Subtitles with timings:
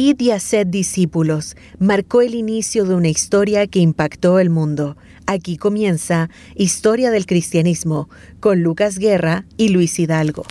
[0.00, 4.96] Id y haced discípulos marcó el inicio de una historia que impactó el mundo.
[5.26, 8.08] Aquí comienza Historia del Cristianismo
[8.38, 10.44] con Lucas Guerra y Luis Hidalgo.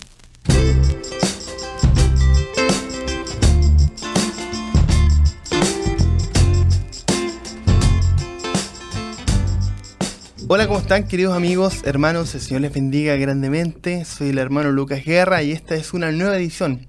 [10.50, 12.36] Hola, ¿cómo están queridos amigos, hermanos?
[12.36, 14.04] El Señor les bendiga grandemente.
[14.04, 16.86] Soy el hermano Lucas Guerra y esta es una nueva edición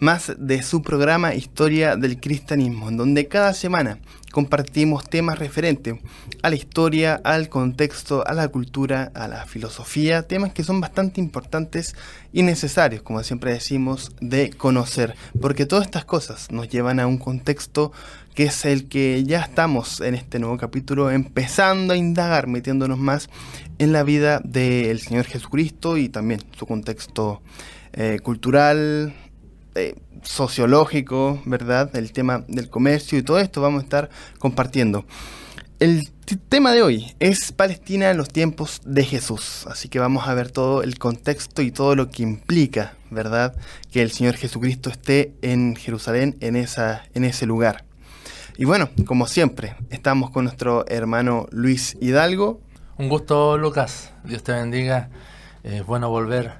[0.00, 3.98] más de su programa Historia del Cristianismo, en donde cada semana
[4.32, 5.96] compartimos temas referentes
[6.42, 11.20] a la historia, al contexto, a la cultura, a la filosofía, temas que son bastante
[11.20, 11.94] importantes
[12.32, 17.18] y necesarios, como siempre decimos, de conocer, porque todas estas cosas nos llevan a un
[17.18, 17.92] contexto
[18.34, 23.28] que es el que ya estamos en este nuevo capítulo empezando a indagar, metiéndonos más
[23.78, 27.42] en la vida del Señor Jesucristo y también su contexto
[27.92, 29.12] eh, cultural,
[29.74, 31.94] eh, sociológico, ¿verdad?
[31.96, 35.04] El tema del comercio y todo esto vamos a estar compartiendo.
[35.78, 36.10] El
[36.48, 40.50] tema de hoy es Palestina en los tiempos de Jesús, así que vamos a ver
[40.50, 43.54] todo el contexto y todo lo que implica, ¿verdad?
[43.90, 47.84] Que el Señor Jesucristo esté en Jerusalén, en, esa, en ese lugar.
[48.58, 52.60] Y bueno, como siempre, estamos con nuestro hermano Luis Hidalgo.
[52.98, 54.12] Un gusto, Lucas.
[54.24, 55.08] Dios te bendiga.
[55.62, 56.54] Es bueno volver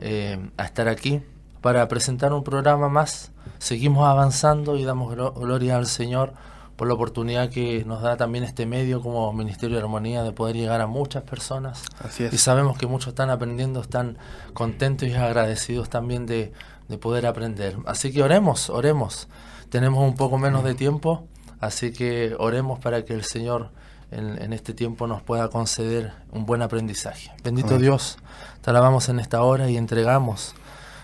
[0.00, 1.22] eh, a estar aquí
[1.60, 3.32] para presentar un programa más.
[3.58, 6.32] Seguimos avanzando y damos gloria al Señor
[6.78, 10.54] por la oportunidad que nos da también este medio como Ministerio de Armonía de poder
[10.54, 11.82] llegar a muchas personas.
[11.98, 12.32] Así es.
[12.32, 14.16] Y sabemos que muchos están aprendiendo, están
[14.54, 16.52] contentos y agradecidos también de,
[16.86, 17.76] de poder aprender.
[17.84, 19.26] Así que oremos, oremos.
[19.70, 21.26] Tenemos un poco menos de tiempo,
[21.58, 23.70] así que oremos para que el Señor
[24.12, 27.32] en, en este tiempo nos pueda conceder un buen aprendizaje.
[27.42, 27.82] Bendito Amén.
[27.82, 28.18] Dios,
[28.60, 30.54] te alabamos en esta hora y entregamos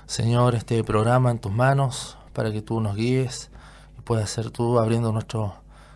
[0.07, 3.51] Señor, este programa en tus manos para que tú nos guíes
[3.99, 5.55] y puedas ser tú abriendo nuestro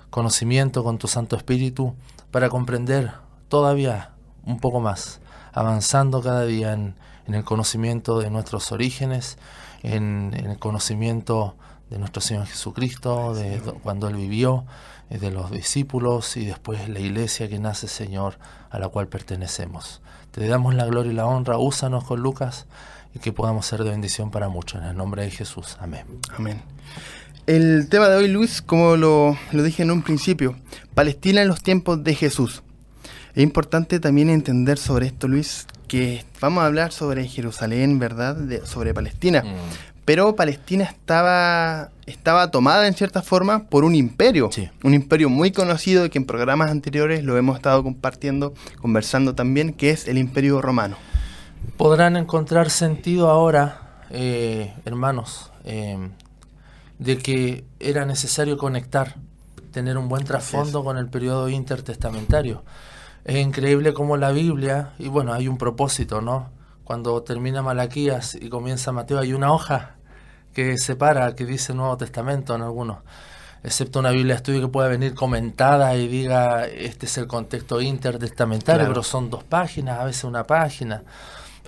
[0.08, 1.94] conocimiento con tu Santo Espíritu
[2.30, 3.12] para comprender
[3.50, 4.12] todavía
[4.46, 5.20] un poco más,
[5.52, 6.94] avanzando cada día en,
[7.26, 9.36] en el conocimiento de nuestros orígenes,
[9.82, 11.54] en, en, el conocimiento
[11.90, 14.64] de nuestro Señor Jesucristo, de cuando Él vivió,
[15.10, 18.38] eh, de los discípulos y después la iglesia que nace, Señor,
[18.70, 20.00] a la cual pertenecemos.
[20.30, 22.66] Te damos la gloria y la honra, úsanos con Lucas
[23.14, 24.82] y que podamos ser de bendición para muchos.
[24.82, 25.76] En el nombre de Jesús.
[25.80, 26.04] Amén.
[26.36, 26.62] Amén.
[27.46, 30.56] El tema de hoy, Luis, como lo, lo, dije en un principio,
[30.94, 32.62] Palestina en los tiempos de Jesús.
[33.34, 38.36] Es importante también entender sobre esto, Luis, que vamos a hablar sobre Jerusalén, ¿verdad?
[38.36, 39.42] De, sobre Palestina.
[39.42, 39.56] Mm.
[40.04, 44.50] Pero Palestina estaba, estaba tomada en cierta forma por un imperio.
[44.52, 44.68] Sí.
[44.82, 49.90] Un imperio muy conocido que en programas anteriores lo hemos estado compartiendo, conversando también, que
[49.90, 50.96] es el imperio romano
[51.76, 56.10] podrán encontrar sentido ahora, eh, hermanos, eh,
[56.98, 59.16] de que era necesario conectar,
[59.72, 62.64] tener un buen trasfondo con el periodo intertestamentario.
[63.24, 66.50] Es increíble cómo la Biblia, y bueno, hay un propósito, ¿no?
[66.84, 69.96] Cuando termina Malaquías y comienza Mateo, hay una hoja
[70.54, 72.98] que separa, que dice Nuevo Testamento en algunos
[73.62, 77.80] excepto una Biblia de estudio que pueda venir comentada y diga este es el contexto
[77.80, 78.94] intertestamentario, Claro.
[78.94, 81.02] pero son dos páginas, a veces una página.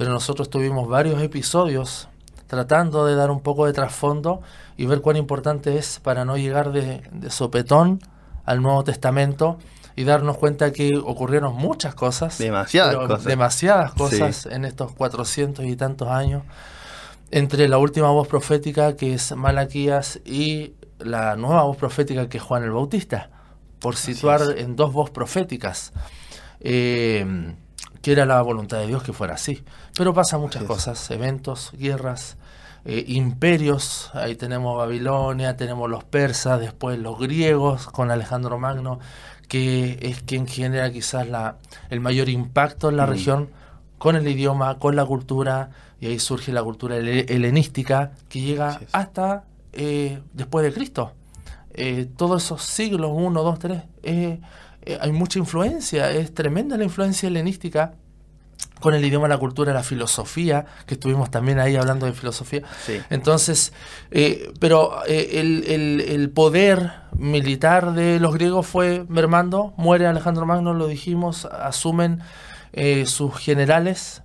[0.00, 2.08] Pero nosotros tuvimos varios episodios
[2.46, 4.40] tratando de dar un poco de trasfondo
[4.78, 8.00] y ver cuán importante es para no llegar de, de sopetón
[8.46, 9.58] al Nuevo Testamento
[9.96, 13.24] y darnos cuenta que ocurrieron muchas cosas, Demasiadas cosas.
[13.24, 16.44] demasiadas cosas en estos 400 y tantos años,
[17.30, 22.42] entre la última voz profética que es Malaquías y la nueva voz profética que es
[22.42, 23.28] Juan el Bautista,
[23.80, 25.92] por situar en dos voz proféticas,
[26.60, 27.54] eh,
[28.00, 29.62] que era la voluntad de Dios que fuera así.
[30.00, 32.38] Pero pasan muchas cosas, eventos, guerras,
[32.86, 38.98] eh, imperios, ahí tenemos Babilonia, tenemos los persas, después los griegos con Alejandro Magno,
[39.46, 41.58] que es quien genera quizás la,
[41.90, 43.10] el mayor impacto en la Mm.
[43.10, 43.50] región
[43.98, 45.68] con el idioma, con la cultura,
[46.00, 49.44] y ahí surge la cultura hele- helenística que llega hasta
[49.74, 51.12] eh, después de Cristo.
[51.74, 53.82] Eh, todos esos siglos, 1, 2, 3,
[54.98, 57.92] hay mucha influencia, es tremenda la influencia helenística
[58.80, 62.62] con el idioma, la cultura, la filosofía, que estuvimos también ahí hablando de filosofía.
[62.86, 62.98] Sí.
[63.10, 63.72] Entonces,
[64.10, 70.46] eh, pero eh, el, el- el poder militar de los griegos fue mermando, muere Alejandro
[70.46, 72.20] Magno, lo dijimos, asumen
[72.72, 74.22] eh, sus generales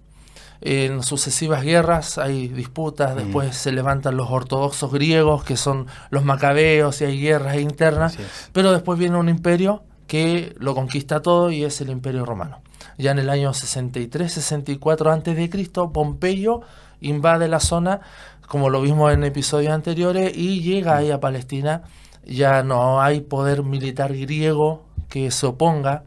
[0.62, 3.18] en sucesivas guerras, hay disputas, Mm.
[3.18, 8.18] después se levantan los ortodoxos griegos, que son los macabeos, y hay guerras internas,
[8.54, 12.62] pero después viene un imperio que lo conquista todo y es el imperio romano.
[12.98, 16.62] Ya en el año 63-64 antes de Cristo, Pompeyo
[17.02, 18.02] invade la zona
[18.48, 21.84] como lo vimos en episodios anteriores, y llega ahí a Palestina.
[22.26, 26.04] Ya no hay poder militar griego que se oponga,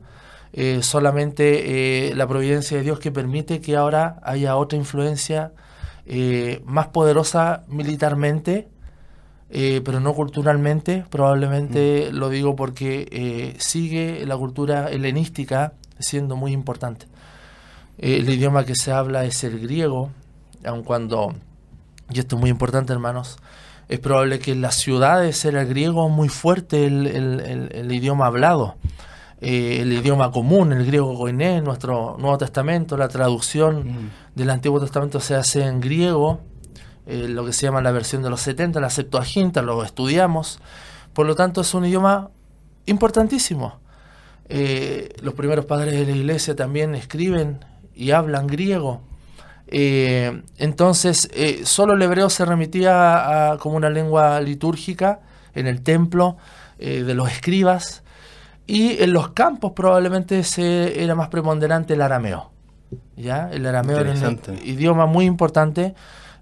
[0.53, 5.53] eh, solamente eh, la providencia de Dios que permite que ahora haya otra influencia
[6.07, 8.69] eh, más poderosa militarmente,
[9.51, 11.05] pero no culturalmente.
[11.09, 12.17] Probablemente mm.
[12.17, 17.07] lo digo porque sigue la cultura helenística siendo muy importante.
[17.99, 20.11] el idioma que se habla es el griego,
[20.65, 21.35] aun cuando,
[22.11, 23.39] y esto es muy importante hermanos,
[23.89, 28.77] es probable que en las ciudades era el griego muy fuerte el idioma hablado.
[29.41, 34.11] Eh, el idioma común, el griego koiné, nuestro Nuevo Testamento, la traducción mm.
[34.35, 36.41] del Antiguo Testamento se hace en griego,
[37.07, 40.59] eh, lo que se llama la versión de los 70, la Septuaginta, lo estudiamos.
[41.13, 42.31] Por lo tanto, es un idioma
[42.87, 43.79] importantísimo.
[44.49, 47.65] Eh, los primeros padres de la iglesia también escriben
[47.95, 49.03] y hablan griego.
[49.71, 51.29] entonces,
[51.65, 55.21] solo el hebreo se remitía como una lengua litúrgica
[55.55, 56.39] en el templo
[56.79, 58.03] de los escribas
[58.69, 62.51] y en los campos probablemente se, era más preponderante el arameo.
[63.17, 63.49] ¿ya?
[63.51, 65.95] El arameo era un idioma muy importante,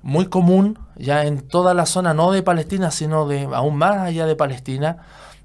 [0.02, 4.26] muy común, ya en toda la zona, no de Palestina, sino de aún más allá
[4.26, 4.98] de Palestina,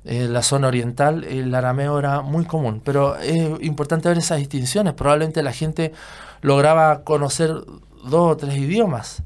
[0.03, 2.81] en la zona oriental, el arameo era muy común.
[2.83, 4.93] Pero es importante ver esas distinciones.
[4.93, 5.93] Probablemente la gente
[6.41, 7.51] lograba conocer
[8.03, 9.23] dos o tres idiomas.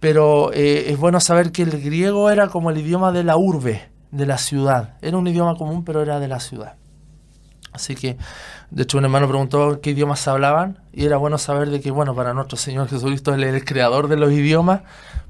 [0.00, 3.88] Pero eh, es bueno saber que el griego era como el idioma de la urbe,
[4.10, 4.94] de la ciudad.
[5.02, 6.76] Era un idioma común, pero era de la ciudad.
[7.72, 8.16] Así que,
[8.70, 12.14] de hecho, un hermano preguntó qué idiomas hablaban y era bueno saber de que, bueno,
[12.14, 14.82] para nuestro Señor Jesucristo Él es el creador de los idiomas,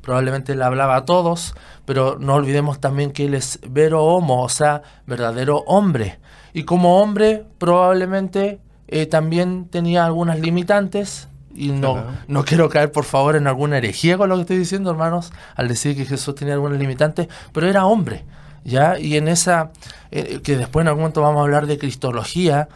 [0.03, 1.55] probablemente Él hablaba a todos,
[1.85, 6.19] pero no olvidemos también que Él es vero homo, o sea, verdadero hombre.
[6.53, 13.05] Y como hombre, probablemente eh, también tenía algunas limitantes, y no, no quiero caer por
[13.05, 16.55] favor en alguna herejía con lo que estoy diciendo, hermanos, al decir que Jesús tenía
[16.55, 18.25] algunas limitantes, pero era hombre.
[18.65, 18.99] ¿ya?
[18.99, 19.73] Y en esa,
[20.11, 22.69] eh, que después en algún momento vamos a hablar de cristología,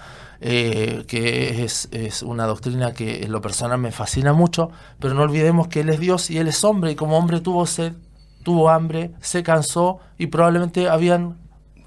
[0.45, 5.23] eh, que es, es, una doctrina que en lo personal me fascina mucho, pero no
[5.23, 7.93] olvidemos que Él es Dios y Él es hombre, y como hombre tuvo sed,
[8.43, 11.42] tuvo hambre, se cansó, y probablemente habían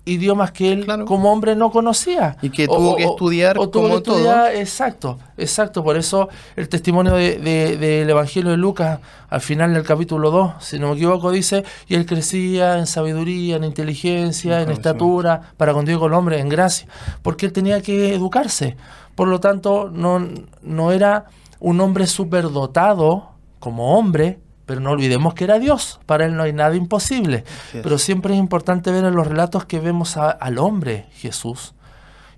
[0.05, 2.37] idiomas que él como hombre no conocía.
[2.41, 4.47] Y que tuvo que estudiar o, como todo.
[4.47, 5.83] Exacto, exacto.
[5.83, 8.99] Por eso el testimonio del de, Evangelio de Lucas,
[9.29, 13.57] al final del capítulo 2, si no me equivoco, dice, y él crecía en sabiduría,
[13.57, 16.87] en inteligencia, en estatura, para con Dios y con el hombre, en gracia,
[17.21, 18.77] porque él tenía que educarse.
[19.15, 20.27] Por lo tanto, no,
[20.61, 21.25] no era
[21.59, 26.53] un hombre superdotado como hombre, pero no olvidemos que era Dios, para Él no hay
[26.53, 27.43] nada imposible.
[27.71, 31.73] Pero siempre es importante ver en los relatos que vemos al hombre Jesús.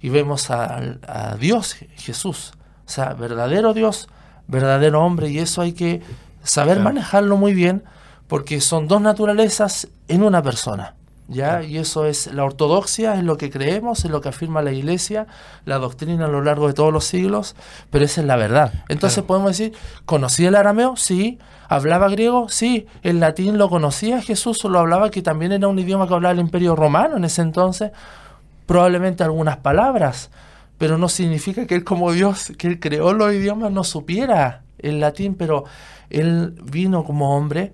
[0.01, 2.53] Y vemos a, Dios Jesús,
[2.85, 4.07] o sea, verdadero Dios,
[4.47, 6.01] verdadero hombre, y eso hay que
[6.43, 7.83] saber manejarlo muy bien,
[8.27, 10.95] porque son dos naturalezas en una persona.
[11.27, 11.63] ¿Ya?
[11.63, 15.27] Y eso es la ortodoxia, es lo que creemos, es lo que afirma la iglesia,
[15.65, 17.55] la doctrina a lo largo de todos los siglos,
[17.89, 18.73] pero esa es la verdad.
[18.89, 19.73] Entonces podemos decir,
[20.05, 20.95] ¿conocía el arameo?
[20.95, 21.39] Sí.
[21.69, 22.47] ¿Hablaba griego?
[22.49, 22.87] Sí.
[23.03, 26.33] ¿El latín lo conocía Jesús o lo hablaba que también era un idioma que hablaba
[26.33, 27.91] el imperio romano en ese entonces?
[28.65, 30.29] Probablemente algunas palabras,
[30.77, 34.99] pero no significa que él como Dios, que él creó los idiomas, no supiera el
[34.99, 35.65] latín, pero
[36.09, 37.73] él vino como hombre,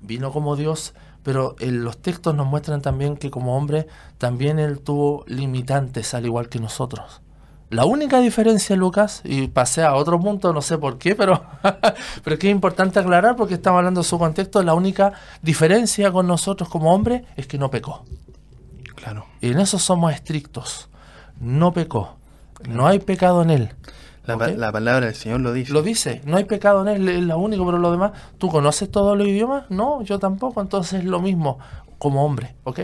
[0.00, 0.94] vino como Dios,
[1.26, 6.24] pero en los textos nos muestran también que como hombre también él tuvo limitantes al
[6.24, 7.20] igual que nosotros.
[7.68, 11.44] La única diferencia, Lucas, y pasé a otro punto, no sé por qué, pero,
[12.22, 16.12] pero es que es importante aclarar porque estamos hablando de su contexto, la única diferencia
[16.12, 18.04] con nosotros como hombre es que no pecó.
[18.94, 19.26] Claro.
[19.40, 20.88] Y en eso somos estrictos.
[21.40, 22.18] No pecó.
[22.68, 23.70] No hay pecado en él.
[24.26, 25.72] La, palabra del Señor lo dice.
[25.72, 28.90] Lo dice, no hay pecado en él, es lo único, pero lo demás, ¿tú conoces
[28.90, 29.64] todos los idiomas?
[29.70, 31.58] No, yo tampoco, entonces es lo mismo
[31.98, 32.80] como hombre, ¿ok?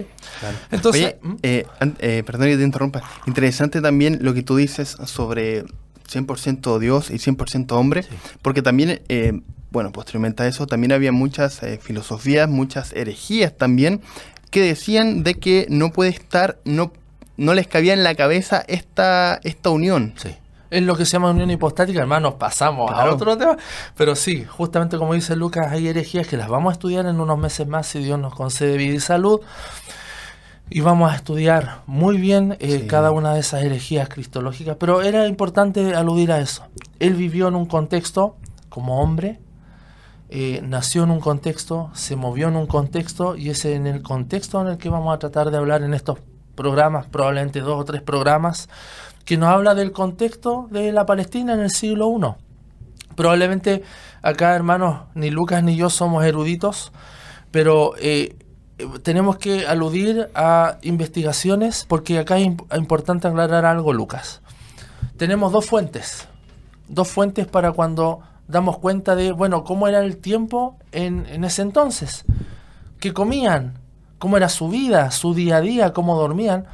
[0.71, 1.35] Entonces, ¿Mm?
[1.43, 1.67] eh,
[1.99, 5.65] eh, perdón que te interrumpa, interesante también lo que tú dices sobre
[6.11, 8.05] 100% Dios y 100% hombre,
[8.41, 14.01] porque también, eh, bueno, posteriormente a eso, también había muchas filosofías, muchas herejías también,
[14.51, 16.93] que decían de que no puede estar, no,
[17.37, 20.15] no les cabía en la cabeza esta, esta unión.
[20.17, 20.31] Sí
[20.73, 23.59] es lo que se llama unión hipostática, hermanos, pasamos a otro tema.
[23.95, 27.39] Pero sí, justamente como dice Lucas, hay herejías que las vamos a estudiar en unos
[27.39, 29.41] meses más si Dios nos concede vida y salud.
[30.71, 34.77] Y vamos a estudiar muy bien eh, cada una de esas herejías cristológicas.
[34.81, 36.65] Pero era importante aludir a eso.
[36.99, 38.37] Él vivió en un contexto
[38.71, 39.41] como hombre,
[40.31, 44.63] eh, nació en un contexto, se movió en un contexto y es en el contexto
[44.63, 46.19] en el que vamos a tratar de hablar en estos
[46.55, 48.71] programas, probablemente dos o tres programas,
[49.25, 53.15] que nos habla del contexto de la Palestina en el siglo I.
[53.15, 53.83] Probablemente
[54.23, 56.93] acá, hermanos, ni Lucas ni yo somos eruditos,
[57.51, 58.37] pero eh,
[59.03, 64.41] tenemos que aludir a investigaciones porque acá es importante aclarar algo, Lucas.
[65.17, 66.27] Tenemos dos fuentes,
[66.89, 71.63] dos fuentes para cuando damos cuenta de, bueno, cómo era el tiempo en, en ese
[71.63, 72.25] entonces,
[72.99, 73.79] qué comían,
[74.19, 76.67] cómo era su vida, su día a día, cómo dormían.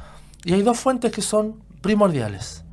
[0.45, 2.63] Y hay dos fuentes que son primordiales.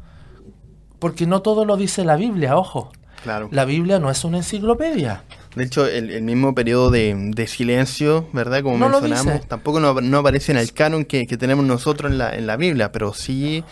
[0.98, 2.92] Porque no todo lo dice la Biblia, ojo.
[3.22, 3.48] Claro.
[3.50, 5.24] La Biblia no es una enciclopedia.
[5.56, 8.62] De hecho, el, mismo periodo de, silencio, ¿verdad?
[8.62, 12.46] Como no mencionamos, tampoco no, aparece en el canon que, tenemos nosotros en la, en
[12.46, 13.64] la Biblia, pero sí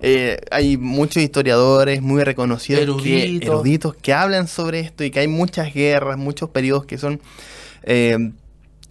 [0.00, 5.72] eh, hay muchos historiadores muy reconocidos, eruditos que hablan sobre esto y que hay muchas
[5.72, 7.20] guerras, muchos periodos que son...
[7.84, 8.32] Eh,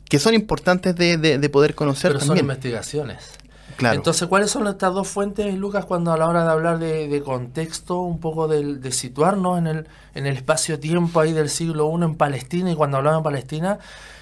[0.10, 3.32] que son importantes de, poder conocer Pero son investigaciones.
[3.80, 8.02] Entonces, ¿cuáles son estas dos fuentes, Lucas, cuando a la hora de hablar de, contexto,
[8.02, 12.72] un poco de, situarnos en el, en el espacio-tiempo ahí del siglo I en Palestina?
[12.72, 13.80] Y cuando hablamos de Palestina,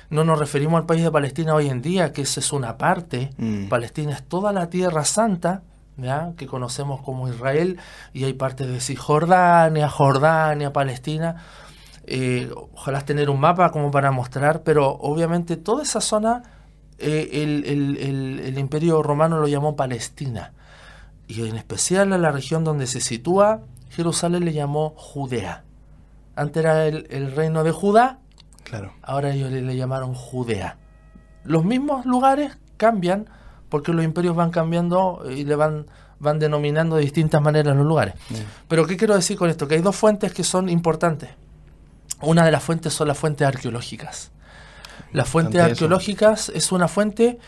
[0.10, 3.32] no nos referimos al país de Palestina hoy en día, que esa es una parte.
[3.38, 3.68] Mm.
[3.68, 5.62] Palestina es toda la tierra santa,
[5.98, 6.32] ¿ya?
[6.38, 7.80] que conocemos como Israel,
[8.14, 11.44] y hay partes de Cisjordania, Jordania, Palestina.
[12.06, 16.42] Eh, ojalá tener un mapa como para mostrar, pero obviamente toda esa zona
[17.00, 20.54] eh, el, imperio romano lo llamó Palestina.
[21.28, 25.64] Y en especial a la región donde se sitúa Jerusalén le llamó Judea.
[26.36, 28.20] Antes era el, reino de Judá,
[28.64, 28.94] claro.
[29.02, 30.78] ahora ellos le, llamaron Judea.
[31.44, 33.26] Los mismos lugares cambian
[33.68, 35.88] porque los imperios van cambiando y le van,
[36.20, 38.14] van denominando de distintas maneras los lugares.
[38.68, 39.68] Pero ¿qué quiero decir con esto?
[39.68, 41.32] Que hay dos fuentes que son importantes.
[42.22, 44.32] Una de las fuentes son las fuentes arqueológicas.
[45.12, 47.40] Las fuentes arqueológicas es una fuente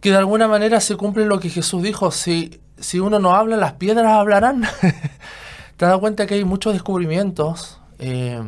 [0.00, 3.56] que de alguna manera se cumple lo que Jesús dijo, si, si uno no habla,
[3.56, 4.62] las piedras hablarán.
[5.76, 8.40] Te has dado cuenta que hay muchos descubrimientos eh,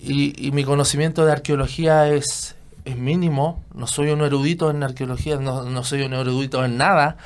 [0.00, 5.64] y, mi conocimiento de arqueología es, es mínimo, no soy un erudito en arqueología, no,
[5.64, 7.16] no, soy un erudito en nada,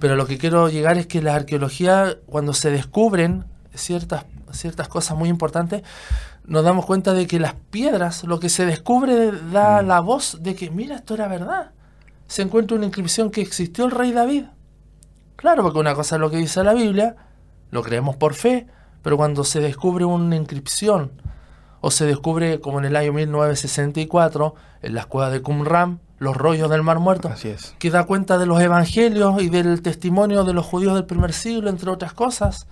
[0.00, 5.16] pero lo que quiero llegar es que la arqueología, cuando se descubren ciertas, ciertas cosas
[5.16, 5.82] muy importantes,
[6.44, 9.86] nos damos cuenta de que las piedras, lo que se descubre, da mm.
[9.86, 11.72] la voz de que, mira, esto era verdad.
[12.26, 14.44] Se encuentra una inscripción que existió el rey David.
[15.36, 17.16] Claro, porque una cosa es lo que dice la Biblia,
[17.70, 18.66] lo creemos por fe,
[19.02, 21.12] pero cuando se descubre una inscripción,
[21.80, 26.70] o se descubre, como en el año 1964, en las cuevas de Qumran, los rollos
[26.70, 27.74] del Mar Muerto, Así es.
[27.80, 31.68] que da cuenta de los evangelios y del testimonio de los judíos del primer siglo,
[31.68, 32.68] entre otras cosas.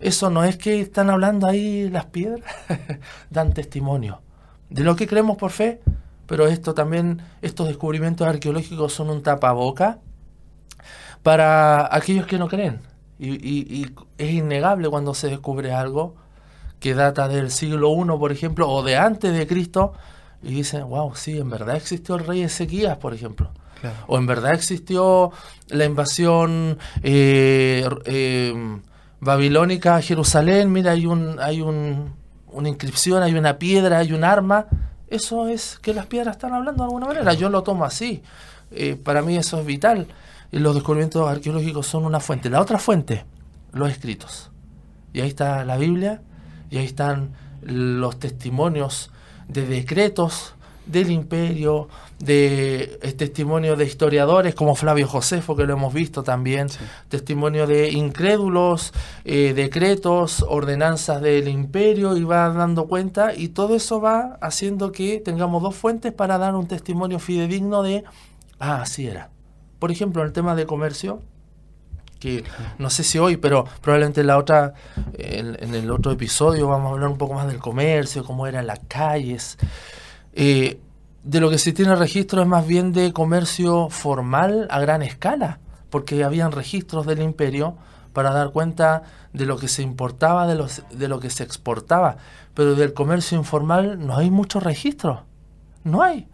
[0.00, 2.44] Eso no es que están hablando ahí las piedras,
[3.30, 4.20] dan testimonio
[4.70, 5.80] de lo que creemos por fe,
[6.26, 9.98] pero esto también, estos descubrimientos arqueológicos son un tapaboca
[11.22, 12.80] para aquellos que no creen.
[13.18, 13.86] Y,
[14.16, 16.14] es innegable cuando se descubre algo
[16.78, 19.94] que data del siglo I, por ejemplo, o de antes de Cristo,
[20.42, 23.50] y dicen, wow, sí, en verdad existió el rey Ezequías, por ejemplo.
[24.08, 25.30] O en verdad existió
[25.68, 28.80] la invasión eh, eh,
[29.20, 32.14] babilónica a Jerusalén, mira, hay, un, hay un,
[32.46, 34.66] una inscripción, hay una piedra, hay un arma.
[35.08, 37.32] Eso es que las piedras están hablando de alguna manera.
[37.34, 38.22] Yo lo tomo así.
[38.70, 40.06] Eh, para mí eso es vital.
[40.52, 42.50] Y los descubrimientos arqueológicos son una fuente.
[42.50, 43.24] La otra fuente,
[43.72, 44.50] los escritos.
[45.12, 46.22] Y ahí está la Biblia,
[46.70, 47.32] y ahí están
[47.62, 49.10] los testimonios
[49.48, 50.54] de decretos
[50.88, 56.68] del imperio, de eh, testimonio de historiadores como Flavio Josefo, que lo hemos visto también,
[57.08, 58.92] testimonio de incrédulos,
[59.24, 65.20] eh, decretos, ordenanzas del imperio, y va dando cuenta, y todo eso va haciendo que
[65.20, 68.04] tengamos dos fuentes para dar un testimonio fidedigno de,
[68.58, 69.30] ah, así era.
[69.78, 71.20] Por ejemplo, en el tema de comercio,
[72.18, 72.44] que
[72.78, 74.74] no sé si hoy, pero probablemente en la otra,
[75.14, 78.80] en, el otro episodio vamos a hablar un poco más del comercio, cómo eran las
[78.88, 79.56] calles.
[80.40, 80.78] Eh,
[81.24, 85.58] de lo que se tiene registro es más bien de comercio formal a gran escala,
[85.90, 87.74] porque habían registros del imperio
[88.12, 89.02] para dar cuenta
[89.32, 92.18] de lo que se importaba, de, los, de lo que se exportaba,
[92.54, 95.22] pero del comercio informal no hay muchos registros,
[95.82, 96.28] no hay.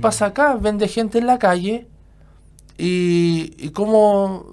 [0.00, 1.86] Pasa acá, vende gente en la calle
[2.78, 4.46] y, y cómo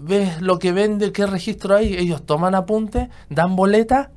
[0.00, 4.12] ves lo que vende, qué registro hay, ellos toman apunte, dan boleta,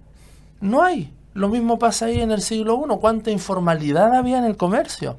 [0.61, 1.13] no hay.
[1.37, 2.97] Lo mismo pasa ahí en el siglo I.
[2.99, 5.17] ¿Cuánta informalidad había en el comercio?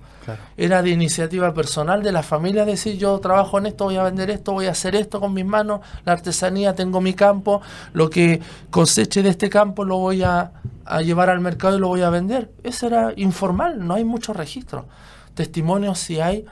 [0.57, 4.29] Era de iniciativa personal de la familia decir yo trabajo en esto, voy a vender
[4.29, 8.41] esto, voy a hacer esto con mis manos, la artesanía, tengo mi campo, lo que
[8.69, 10.51] coseche de este campo lo voy a,
[11.05, 12.51] llevar al mercado y lo voy a vender.
[12.65, 14.87] Eso era informal, no hay mucho registro.
[15.35, 16.47] Testimonios sí hay,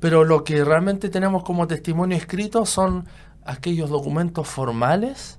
[0.00, 3.06] pero lo que realmente tenemos como testimonio escrito son
[3.42, 5.38] aquellos documentos formales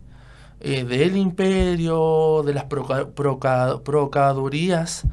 [0.60, 5.06] eh, del imperio, de las procuradurías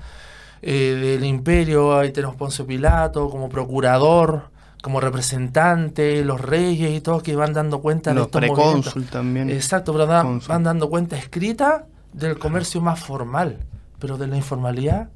[0.63, 4.51] eh, del imperio, ahí tenemos Poncio Pilato como procurador,
[4.83, 9.51] como representante, los reyes y todos que van dando cuenta de estos precónsul también.
[9.51, 13.59] Exacto, pero van dando cuenta escrita del comercio más formal,
[13.99, 15.11] pero de la informalidad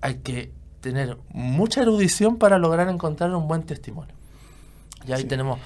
[0.00, 4.14] hay que tener mucha erudición para lograr encontrar un buen testimonio.
[5.06, 5.58] Y ahí tenemos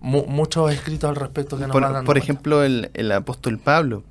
[0.00, 4.02] muchos escritos al respecto que nos por, van Por ejemplo, el, el, apóstol Pablo,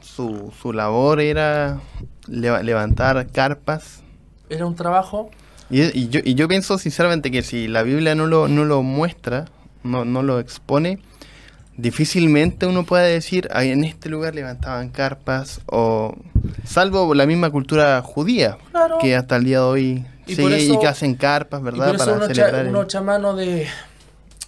[0.00, 1.80] su, su labor era
[2.28, 4.02] levantar carpas.
[4.48, 5.30] Era un trabajo.
[5.70, 9.46] Y, yo, y yo pienso sinceramente que si la Biblia no lo, no lo muestra,
[9.82, 10.98] no, no lo expone,
[11.76, 16.14] difícilmente uno puede decir, en este lugar levantaban carpas, o
[16.64, 18.58] salvo la misma cultura judía,
[19.00, 21.96] que hasta el día de hoy y, y que hacen carpas, ¿verdad?
[21.96, 22.66] Para uno celebrar.
[22.66, 23.66] uno chamano de,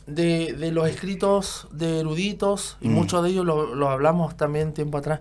[0.06, 2.92] de, los escritos de eruditos, y mm.
[2.92, 5.20] muchos de ellos lo, lo, hablamos también tiempo atrás,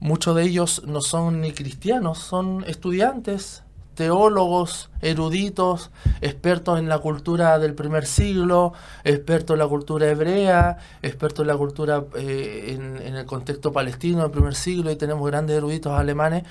[0.00, 3.62] muchos de ellos no son ni cristianos, son estudiantes,
[3.98, 11.42] teólogos, eruditos, expertos en la cultura del primer siglo, expertos en la cultura hebrea, expertos
[11.42, 15.98] en la cultura eh, en, el contexto palestino del primer siglo, y tenemos grandes eruditos
[15.98, 16.44] alemanes,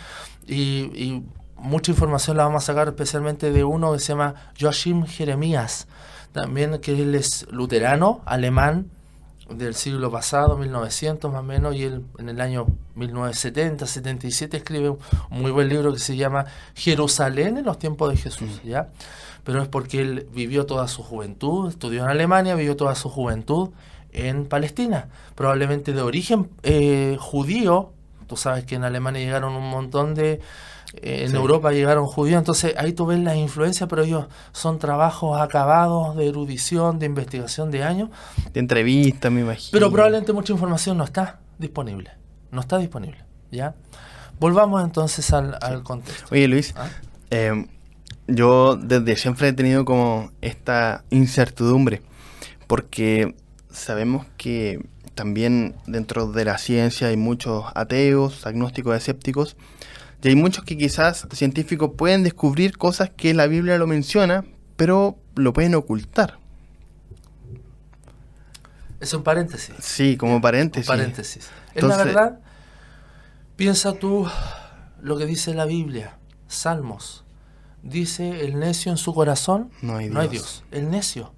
[0.46, 1.24] y, y
[1.58, 5.88] mucha información la vamos a sacar especialmente de uno que se llama Joachim Jeremías,
[6.32, 8.92] también que él es luterano, alemán,
[9.50, 14.90] del siglo pasado, 1900 más o menos, y él en el año 1970, 77 escribe
[14.90, 15.00] un
[15.30, 16.46] muy buen libro que se llama
[16.76, 18.68] Jerusalén en los tiempos de Jesús, mm.
[18.68, 18.90] ¿ya?
[19.44, 23.70] Pero es porque él vivió toda su juventud, estudió en Alemania, vivió toda su juventud
[24.12, 27.94] en Palestina, probablemente de origen eh, judío,
[28.28, 30.42] tú sabes que en Alemania llegaron un montón de
[30.94, 36.16] en Europa llegaron judíos, entonces ahí tú ves las influencias, pero ellos son trabajos acabados
[36.16, 38.10] de erudición, de investigación de años.
[38.54, 39.72] De entrevista, me imagino.
[39.72, 42.12] Pero probablemente mucha información no está disponible,
[42.52, 43.76] no está disponible, ¿ya?
[44.40, 46.28] Volvamos entonces al, contexto.
[46.32, 46.90] Oye Luis, ¿Ah?
[47.32, 47.68] eh,
[48.28, 52.02] yo desde siempre he tenido como esta incertidumbre,
[52.68, 53.36] porque
[53.70, 59.58] sabemos que también dentro de la ciencia hay muchos ateos, agnósticos, escépticos,
[60.28, 64.44] y hay muchos que quizás científicos pueden descubrir cosas que la Biblia lo menciona,
[64.76, 66.38] pero lo pueden ocultar.
[69.00, 69.74] Es un paréntesis.
[69.80, 70.86] Sí, como paréntesis.
[70.86, 71.48] paréntesis.
[71.74, 72.40] Es la verdad,
[73.56, 74.28] piensa tú
[75.02, 76.18] lo que dice la Biblia,
[76.50, 77.24] Salmos.
[77.82, 80.66] Dice el necio en su corazón, no hay Dios.
[80.72, 81.32] El necio.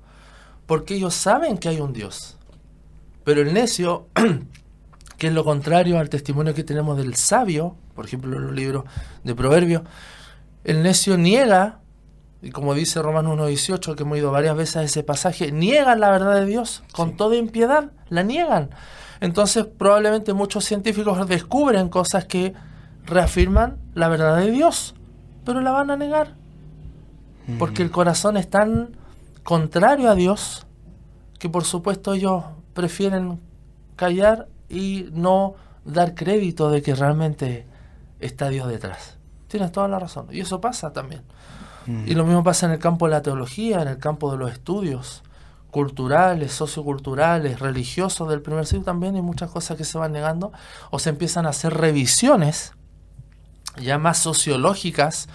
[0.65, 2.37] Porque ellos saben que hay un Dios.
[3.23, 4.07] Pero el necio,
[5.19, 8.85] que es lo contrario al testimonio que tenemos del sabio, por ejemplo en los libros
[9.25, 9.81] de Proverbios,
[10.63, 11.79] el necio niega,
[12.41, 16.09] y como dice Romanos 1.18, que hemos ido varias veces a ese pasaje, niegan la
[16.09, 18.69] verdad de Dios con toda impiedad, la niegan.
[19.19, 22.53] Entonces probablemente muchos científicos descubren cosas que
[23.03, 24.95] reafirman la verdad de Dios,
[25.43, 26.37] pero la van a negar.
[27.57, 28.95] Porque el corazón es tan
[29.43, 30.65] contrario a Dios
[31.37, 33.41] que por supuesto ellos prefieren
[33.97, 37.65] callar y no dar crédito de que realmente
[38.19, 39.17] está Dios detrás.
[39.47, 40.27] Tienes toda la razón.
[40.31, 41.23] Y eso pasa también.
[41.85, 42.07] Mm.
[42.07, 44.51] Y lo mismo pasa en el campo de la teología, en el campo de los
[44.51, 45.23] estudios
[45.71, 50.51] culturales, socioculturales, religiosos del primer siglo también hay muchas cosas que se van negando
[50.89, 52.73] o se empiezan a hacer revisiones
[53.77, 55.29] ya más sociológicas.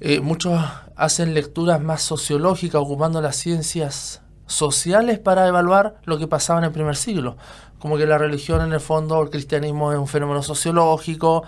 [0.00, 0.60] Eh, muchos
[0.96, 6.72] hacen lecturas más sociológicas ocupando las ciencias sociales para evaluar lo que pasaba en el
[6.72, 7.36] primer siglo.
[7.78, 11.44] Como que la religión en el fondo, el cristianismo es un fenómeno sociológico,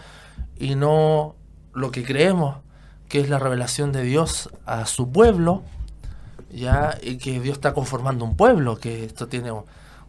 [0.59, 1.35] y no
[1.75, 2.57] lo que creemos,
[3.09, 5.63] que es la revelación de Dios a su pueblo,
[6.51, 9.53] ya y que Dios está conformando un pueblo, que esto tiene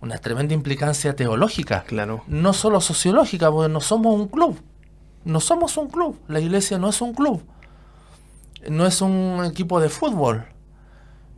[0.02, 2.24] una tremenda implicancia teológica, claro.
[2.28, 4.60] no solo sociológica, porque no somos un club,
[5.26, 7.44] no somos un club, la iglesia no es un club,
[8.70, 10.46] no es un equipo de fútbol,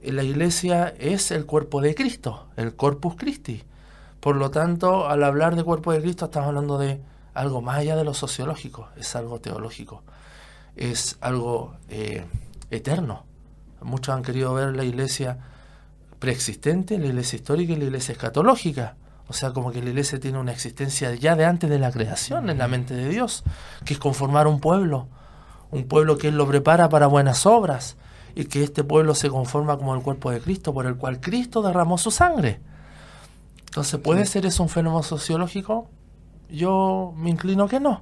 [0.03, 3.63] la iglesia es el cuerpo de Cristo, el corpus Christi.
[4.19, 7.01] Por lo tanto, al hablar de cuerpo de Cristo estamos hablando de
[7.39, 10.03] algo más allá de lo sociológico, es algo teológico,
[10.75, 12.25] es algo eh,
[12.69, 13.23] eterno.
[13.81, 15.37] Muchos han querido ver la iglesia
[16.19, 18.97] preexistente, la iglesia histórica y la iglesia escatológica.
[19.29, 22.49] O sea, como que la iglesia tiene una existencia ya de antes de la creación
[22.49, 23.43] en la mente de Dios,
[23.85, 25.07] que es conformar un pueblo,
[25.71, 27.95] un pueblo que Él lo prepara para buenas obras,
[28.35, 31.61] y que este pueblo se conforma como el cuerpo de Cristo, por el cual Cristo
[31.61, 32.59] derramó su sangre.
[33.67, 35.87] Entonces, ¿puede ser eso un fenómeno sociológico?
[36.49, 38.01] Yo me inclino que no.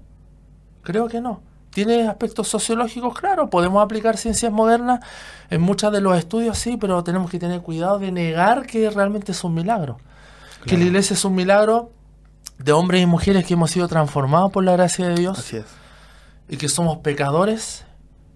[0.83, 1.41] Creo que no.
[1.71, 3.13] ¿Tiene aspectos sociológicos?
[3.19, 5.01] Claro, podemos aplicar ciencias modernas
[5.49, 9.31] en muchos de los estudios, sí, pero tenemos que tener cuidado de negar que realmente
[9.31, 9.97] es un milagro.
[10.65, 11.91] Que la iglesia es un milagro
[12.57, 15.65] de hombres y mujeres que hemos sido transformados por la gracia de Dios Así es.
[16.49, 17.85] y que somos pecadores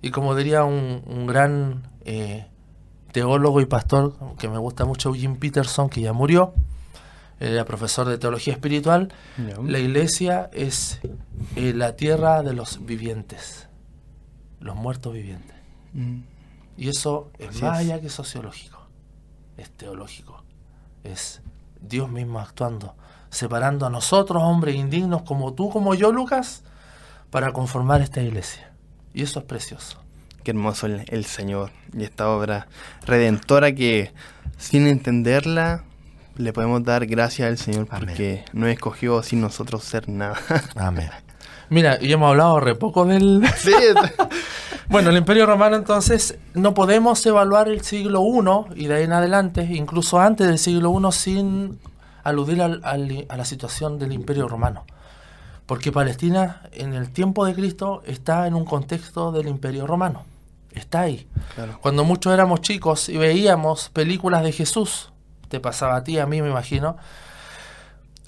[0.02, 2.46] y como diría un, un gran eh,
[3.12, 6.54] teólogo y pastor que me gusta mucho, Jim Peterson, que ya murió,
[7.42, 9.12] era profesor de teología espiritual,
[9.66, 11.00] la iglesia es
[11.56, 13.68] eh, la tierra de los vivientes,
[14.60, 15.56] los muertos vivientes.
[15.94, 16.20] Mm.
[16.78, 17.86] Y eso es Así más es.
[17.90, 18.80] allá que sociológico,
[19.58, 20.44] es teológico,
[21.04, 21.42] es
[21.82, 22.96] Dios mismo actuando,
[23.32, 26.64] separando a nosotros, hombres indignos como tú, como yo, Lucas,
[27.32, 28.72] para conformar esta iglesia.
[29.16, 29.98] Y eso es precioso.
[30.44, 32.68] Qué hermoso el, el Señor y esta obra
[33.06, 34.14] redentora que
[34.58, 35.86] sin entenderla
[36.42, 38.08] le podemos dar gracias al Señor Amén.
[38.10, 40.36] porque no escogió sin nosotros ser nada.
[40.76, 41.10] Amén.
[41.70, 43.42] Mira, y hemos hablado re poco del...
[43.58, 43.72] sí,
[44.90, 48.22] Bueno, el Imperio Romano entonces no podemos evaluar el siglo
[48.76, 51.80] I y de ahí en adelante, incluso antes del siglo I, sin
[52.24, 54.84] aludir al- al- a la situación del Imperio Romano.
[55.66, 60.26] Porque Palestina en el tiempo de Cristo está en un contexto del Imperio Romano.
[60.74, 61.28] Está ahí.
[61.56, 61.78] claro.
[61.82, 65.12] Cuando muchos éramos chicos y veíamos películas de Jesús,
[65.52, 66.98] te pasaba a ti, a mí me imagino,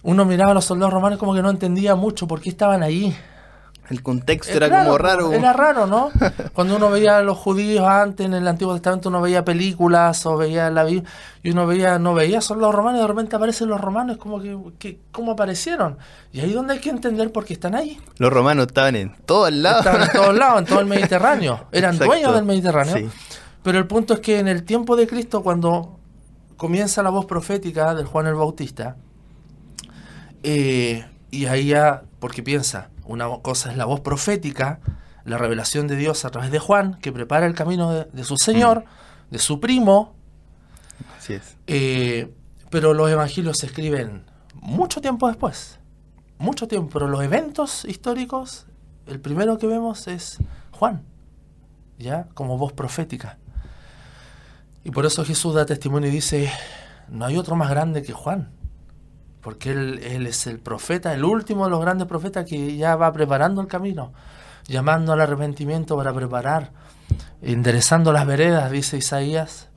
[0.04, 3.16] uno miraba a los soldados romanos como que no entendía mucho por qué estaban ahí.
[3.90, 5.34] El contexto era como raro.
[5.34, 6.10] Era raro, ¿no?
[6.54, 10.38] Cuando uno veía a los judíos antes en el Antiguo Testamento, uno veía películas o
[10.38, 11.10] veía la Biblia
[11.42, 14.42] y uno veía, no veía solo los romanos y de repente aparecen los romanos, como
[14.42, 15.98] que, que ¿cómo aparecieron?
[16.32, 18.00] Y ahí es donde hay que entender por qué están ahí.
[18.18, 19.86] Los romanos estaban en todos lados.
[19.86, 21.66] Estaban en todos lados, en todo el Mediterráneo.
[21.72, 22.14] Eran Exacto.
[22.14, 22.96] dueños del Mediterráneo.
[22.98, 23.10] Sí.
[23.64, 26.00] Pero el punto es que en el tiempo de Cristo, cuando
[26.64, 28.96] comienza la voz profética del Juan el Bautista,
[30.44, 34.80] eh, y ahí ya, porque piensa, una cosa es la voz profética,
[35.26, 38.38] la revelación de Dios a través de Juan, que prepara el camino de, de su
[38.38, 38.86] Señor,
[39.30, 40.16] de su primo,
[41.18, 41.58] Así es.
[41.68, 42.34] eh,
[42.70, 44.24] pero los evangelios se escriben
[44.54, 45.82] mucho tiempo después,
[46.38, 48.68] mucho tiempo, pero los eventos históricos,
[49.06, 50.38] el primero que vemos es
[50.72, 51.04] Juan,
[52.00, 53.38] ya como voz profética.
[54.84, 56.52] Y por eso Jesús da testimonio y dice,
[57.10, 58.52] no hay otro más grande que Juan,
[59.42, 63.12] porque él, él es el profeta, el último de los grandes profetas que ya va
[63.14, 64.14] preparando el camino,
[64.68, 66.72] llamando al arrepentimiento para preparar,
[67.42, 69.70] enderezando las veredas, dice Isaías,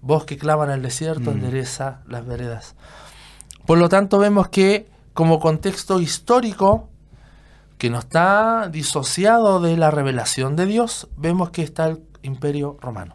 [0.00, 1.34] vos que claman el desierto, Mm.
[1.34, 2.74] endereza las veredas.
[3.66, 6.88] Por lo tanto, vemos que como contexto histórico,
[7.76, 13.14] que no está disociado de la revelación de Dios, vemos que está el imperio romano.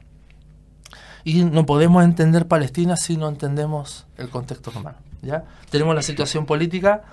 [1.24, 4.98] Y no podemos entender Palestina si no entendemos el contexto romano.
[5.22, 5.46] ¿ya?
[5.70, 7.04] Tenemos la situación política.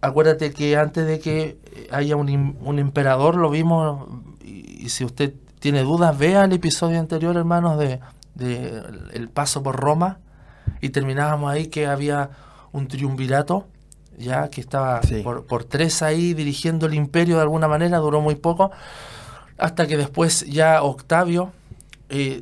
[0.00, 4.08] Acuérdate que antes de que eh, haya un, un emperador, lo vimos,
[4.44, 8.00] y, y si usted tiene dudas, vea el episodio anterior, hermanos, de,
[8.34, 10.18] de el- el paso por Roma,
[10.80, 12.30] y terminábamos ahí que había
[12.72, 13.66] un triunvirato,
[14.18, 15.22] ya que estaba Sí.
[15.22, 18.70] por, por tres ahí dirigiendo el imperio de alguna manera, duró muy poco,
[19.58, 21.52] hasta que después ya Octavio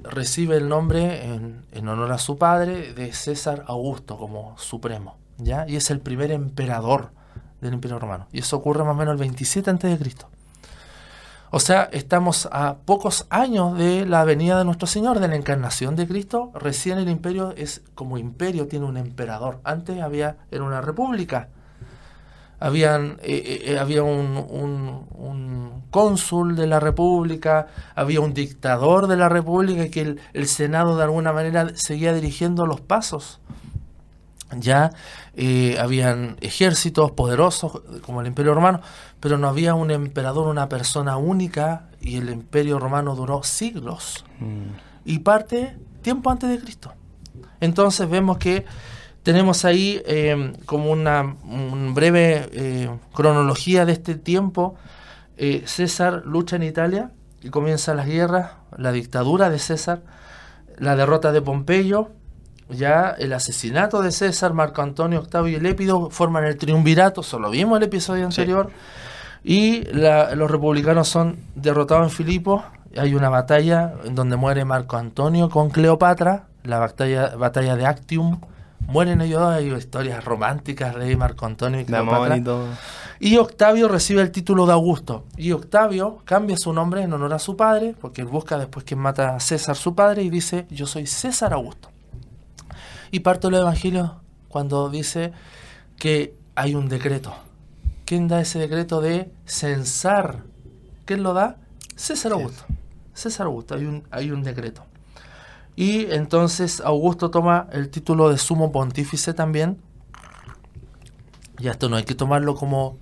[0.02, 5.64] recibe el nombre en, honor a su padre de César Augusto como supremo, ¿ya?
[5.68, 7.10] Y es el primer emperador
[7.60, 8.26] del Imperio Romano.
[8.32, 10.28] Y eso ocurre más o menos el 27 antes de Cristo.
[11.52, 15.96] O sea, estamos a pocos años de la venida de nuestro Señor, de la encarnación
[15.96, 16.52] de Cristo.
[16.54, 19.60] Recién el imperio es como imperio, tiene un emperador.
[19.64, 21.48] Antes había, era una república.
[22.60, 29.16] Habían, eh, eh, había un, un- un cónsul de la república, había un dictador de
[29.16, 33.40] la república y que el, el senado de alguna manera seguía dirigiendo los pasos.
[34.58, 34.90] Ya
[35.36, 38.80] eh, habían ejércitos poderosos como el imperio romano,
[39.20, 44.72] pero no había un emperador, una persona única y el imperio romano duró siglos Mm.
[45.04, 46.92] y parte tiempo antes de Cristo.
[47.60, 48.64] Entonces vemos que
[49.22, 54.76] tenemos ahí eh, como una un breve eh, cronología de este tiempo.
[55.36, 57.10] Eh, César lucha en Italia
[57.42, 60.02] y comienzan las guerras, la dictadura de César,
[60.78, 62.10] la derrota de Pompeyo,
[62.68, 67.78] ya el asesinato de César, Marco Antonio, Octavio y Lépido forman el triunvirato, solo vimos
[67.78, 68.70] el episodio anterior,
[69.42, 72.62] y la- los republicanos son derrotados en Filipo.
[72.96, 78.40] Hay una batalla en donde muere Marco Antonio con Cleopatra, la batalla, batalla de Actium.
[78.86, 82.42] Mueren ellos dos, hay historias románticas de Marco Antonio y Cleopatra.
[83.20, 85.26] y Octavio recibe el título de Augusto.
[85.36, 88.96] Y Octavio cambia su nombre en honor a su padre, porque él busca después que
[88.96, 91.90] mata a César su padre y dice, yo soy César Augusto.
[93.12, 95.32] Y parto el Evangelio cuando dice
[95.98, 97.34] que hay un decreto.
[98.04, 100.42] ¿Quién da ese decreto de censar?
[101.04, 101.58] ¿Quién lo da?
[101.94, 102.64] César Augusto.
[103.14, 104.84] César Augusto, hay un, hay un decreto.
[105.80, 109.78] Y entonces Augusto toma el título de sumo pontífice también.
[111.58, 112.98] Y esto no hay que tomarlo como,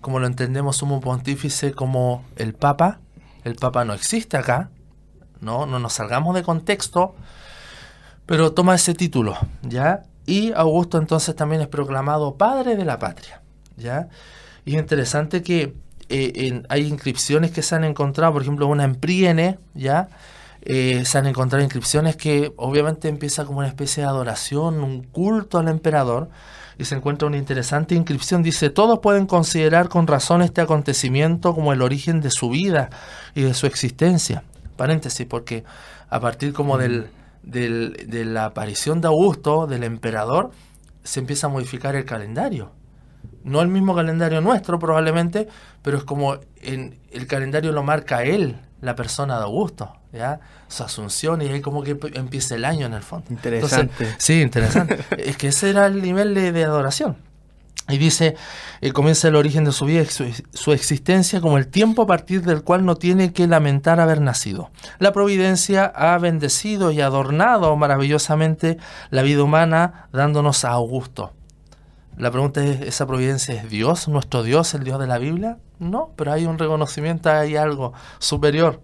[0.00, 3.00] como lo entendemos sumo pontífice, como el Papa.
[3.44, 4.70] El Papa no existe acá,
[5.42, 5.66] ¿no?
[5.66, 7.14] No nos salgamos de contexto,
[8.24, 10.04] pero toma ese título, ¿ya?
[10.24, 13.42] Y Augusto entonces también es proclamado padre de la patria,
[13.76, 14.08] ¿ya?
[14.64, 15.74] Y es interesante que
[16.08, 20.08] eh, hay inscripciones que se han encontrado, por ejemplo, una en Priene, ¿ya?
[20.66, 25.58] Eh, se han encontrado inscripciones que obviamente empieza como una especie de adoración, un culto
[25.58, 26.30] al emperador,
[26.78, 28.42] y se encuentra una interesante inscripción.
[28.42, 32.90] Dice, todos pueden considerar con razón este acontecimiento como el origen de su vida
[33.34, 34.42] y de su existencia.
[34.76, 35.64] Paréntesis, porque
[36.08, 37.08] a partir como del,
[37.42, 40.50] del, de la aparición de Augusto, del emperador,
[41.04, 42.72] se empieza a modificar el calendario.
[43.44, 45.48] No el mismo calendario nuestro probablemente,
[45.82, 50.40] pero es como en, el calendario lo marca él, la persona de Augusto, ¿ya?
[50.68, 53.26] su asunción y ahí como que empieza el año en el fondo.
[53.30, 54.14] Interesante.
[54.18, 55.04] sí, interesante.
[55.18, 57.16] es que ese era el nivel de, adoración.
[57.88, 58.34] Y dice,
[58.80, 60.24] eh, comienza el origen de su vida, su,
[60.54, 64.70] su, existencia como el tiempo a partir del cual no tiene que lamentar haber nacido.
[64.98, 68.78] La providencia ha bendecido y adornado maravillosamente
[69.10, 71.34] la vida humana dándonos a Augusto.
[72.16, 75.58] La pregunta es, ¿esa providencia es Dios, nuestro Dios, el Dios de la Biblia?
[75.80, 78.80] No, pero hay un reconocimiento, hay algo superior.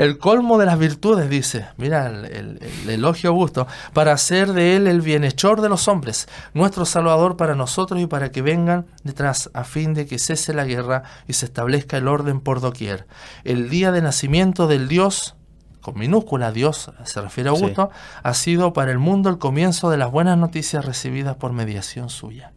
[0.00, 2.58] El colmo de las virtudes, dice, mira el,
[2.88, 8.00] elogio Augusto, para hacer de él el bienhechor de los hombres, nuestro Salvador para nosotros
[8.00, 11.98] y para que vengan detrás, a fin de que cese la guerra y se establezca
[11.98, 13.06] el orden por doquier.
[13.44, 15.36] El día de nacimiento del Dios,
[15.82, 17.90] con minúscula Dios se refiere a Augusto,
[18.22, 22.54] ha sido para el mundo el comienzo de las buenas noticias recibidas por mediación suya.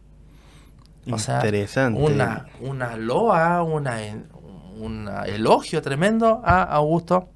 [1.06, 2.00] O Interesante.
[2.00, 3.98] una, una loa, una,
[4.78, 7.33] un elogio tremendo a Augusto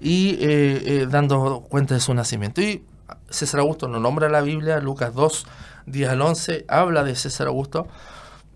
[0.00, 2.60] y eh, eh, dando cuenta de su nacimiento.
[2.60, 2.84] Y
[3.28, 5.46] César Augusto lo nombra la Biblia, Lucas 2,
[5.86, 7.86] 10 al 11, habla de César Augusto.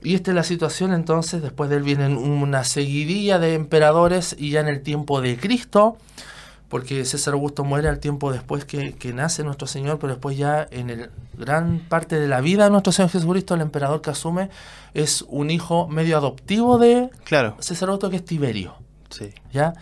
[0.02, 4.50] Y esta es la situación entonces, después de él vienen una seguidilla de emperadores y
[4.50, 5.96] ya en el tiempo de Cristo,
[6.68, 10.90] porque César Augusto muere al tiempo después que, nace nuestro Señor, pero después ya en
[10.90, 14.50] el gran parte de la vida de nuestro Señor Jesucristo, el emperador que asume
[14.92, 17.56] es un hijo medio adoptivo de claro.
[17.60, 18.74] César Augusto, que es Tiberio.
[19.08, 19.32] Sí.
[19.52, 19.72] ¿Ya?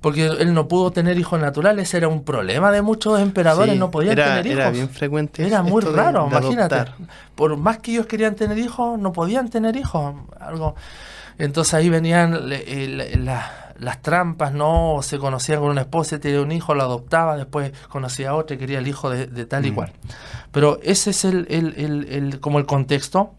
[0.00, 4.14] Porque él no pudo tener hijos naturales, era un problema de muchos emperadores, no podían
[4.14, 4.58] tener hijos.
[4.58, 5.44] Era bien frecuente.
[5.44, 6.84] Era muy raro, imagínate.
[7.34, 10.14] Por más que ellos querían tener hijos, no podían tener hijos.
[10.38, 10.76] Algo.
[11.36, 12.48] Entonces ahí venían
[13.78, 15.00] las trampas, ¿no?
[15.02, 18.58] Se conocían con una esposa, tenía un hijo, lo adoptaba, después conocía a otro y
[18.58, 19.74] quería el hijo de, tal y mm.
[19.74, 19.92] cual.
[20.52, 23.32] Pero ese es el, el, como el contexto.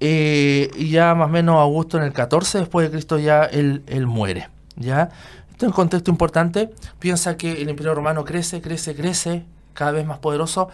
[0.00, 3.82] Eh, y ya más o menos Augusto en el 14 después de Cristo ya él,
[3.88, 4.48] él muere.
[4.78, 5.10] ¿Ya?
[5.50, 6.70] Esto es un contexto importante.
[6.98, 10.68] Piensa que el Imperio Romano crece, crece, crece, cada vez más poderoso.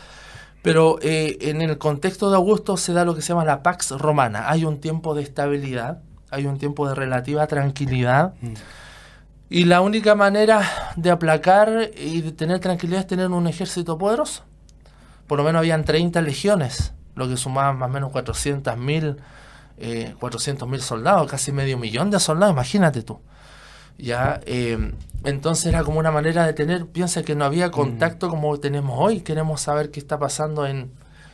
[0.62, 3.90] Pero eh, en el contexto de Augusto se da lo que se llama la Pax
[3.92, 4.50] Romana.
[4.50, 8.34] Hay un tiempo de estabilidad, hay un tiempo de relativa tranquilidad.
[8.40, 8.54] Mm.
[9.50, 10.62] Y la única manera
[10.96, 14.42] de aplacar y de tener tranquilidad es tener un ejército poderoso.
[15.26, 19.16] Por lo menos habían 30 legiones, lo que sumaba más o menos 400.000
[19.76, 23.20] eh, 400 soldados, casi medio millón de soldados, imagínate tú.
[23.98, 24.40] ¿Ya?
[24.46, 24.92] Eh,
[25.24, 29.20] entonces era como una manera de tener, piensa que no había contacto como tenemos hoy,
[29.20, 30.92] queremos saber qué está pasando en,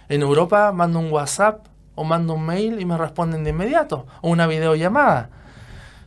[0.08, 4.30] en Europa, mando un WhatsApp o mando un mail y me responden de inmediato, o
[4.30, 5.30] una videollamada.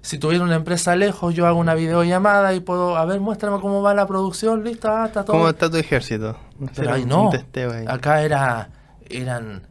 [0.01, 3.81] Si tuviera una empresa lejos, yo hago una videollamada y puedo, a ver, muéstrame cómo
[3.81, 5.37] va la producción, listo, ah, está todo.
[5.37, 6.37] ¿Cómo está tu ejército?
[6.75, 7.31] Pero ahí no,
[7.87, 8.69] acá era,
[9.09, 9.67] eran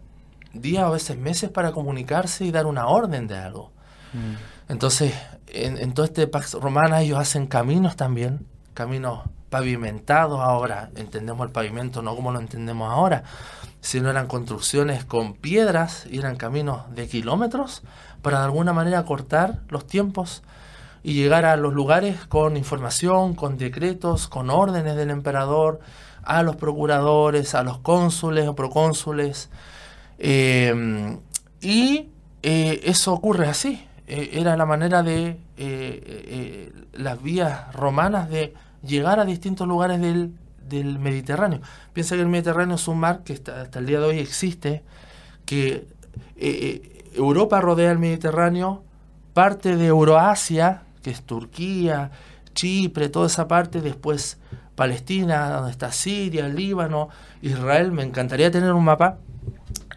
[0.53, 3.73] días o a veces meses para comunicarse y dar una orden de algo.
[4.13, 4.73] Mm.
[4.73, 5.15] Entonces,
[5.53, 10.91] en, todo este Pax Romana ellos hacen caminos también, caminos pavimentados ahora.
[10.97, 13.25] Entendemos el pavimento no como lo entendemos ahora,
[13.81, 17.83] sino eran construcciones con piedras y eran caminos de kilómetros
[18.23, 20.43] para de alguna manera cortar los tiempos
[21.03, 25.81] y llegar a los lugares con información, con decretos, con órdenes del emperador,
[26.23, 29.51] a los procuradores, a los cónsules o procónsules.
[30.19, 31.19] Eh,
[31.61, 32.09] y
[32.43, 33.85] eh, eso ocurre así.
[34.07, 40.01] Eh, era la manera de eh, eh, las vías romanas de llegar a distintos lugares
[40.01, 40.33] del,
[40.69, 41.61] del, Mediterráneo.
[41.93, 44.83] Piensa que el Mediterráneo es un mar que hasta el día de hoy existe,
[45.47, 45.87] que
[47.15, 48.83] Europa rodea el Mediterráneo,
[49.35, 52.11] parte de Euroasia, que es Turquía,
[52.55, 54.39] Chipre, toda esa parte, después
[54.75, 57.09] Palestina, donde está Siria, Líbano,
[57.41, 57.93] Israel.
[57.93, 59.19] Me encantaría tener un mapa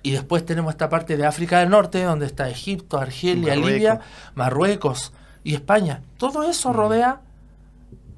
[0.05, 4.01] y después tenemos esta parte de África del Norte, donde está Egipto, Argelia, Libia,
[4.35, 5.11] Marruecos
[5.43, 6.03] y España.
[6.17, 6.73] Todo eso mm.
[6.73, 7.21] rodea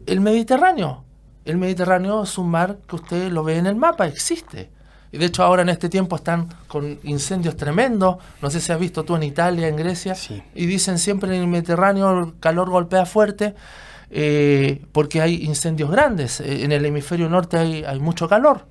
[0.05, 1.05] el Mediterráneo.
[1.45, 4.69] El Mediterráneo es un mar que usted lo ve en el mapa, existe.
[5.13, 8.17] Y de hecho ahora en este tiempo están con incendios tremendos.
[8.41, 10.13] No sé si has visto tú en Italia, en Grecia.
[10.13, 10.43] Sí.
[10.55, 13.55] Y dicen siempre en el Mediterráneo el calor golpea fuerte
[14.09, 16.41] eh, porque hay incendios grandes.
[16.41, 18.65] Eh, en el hemisferio norte hay, hay mucho calor.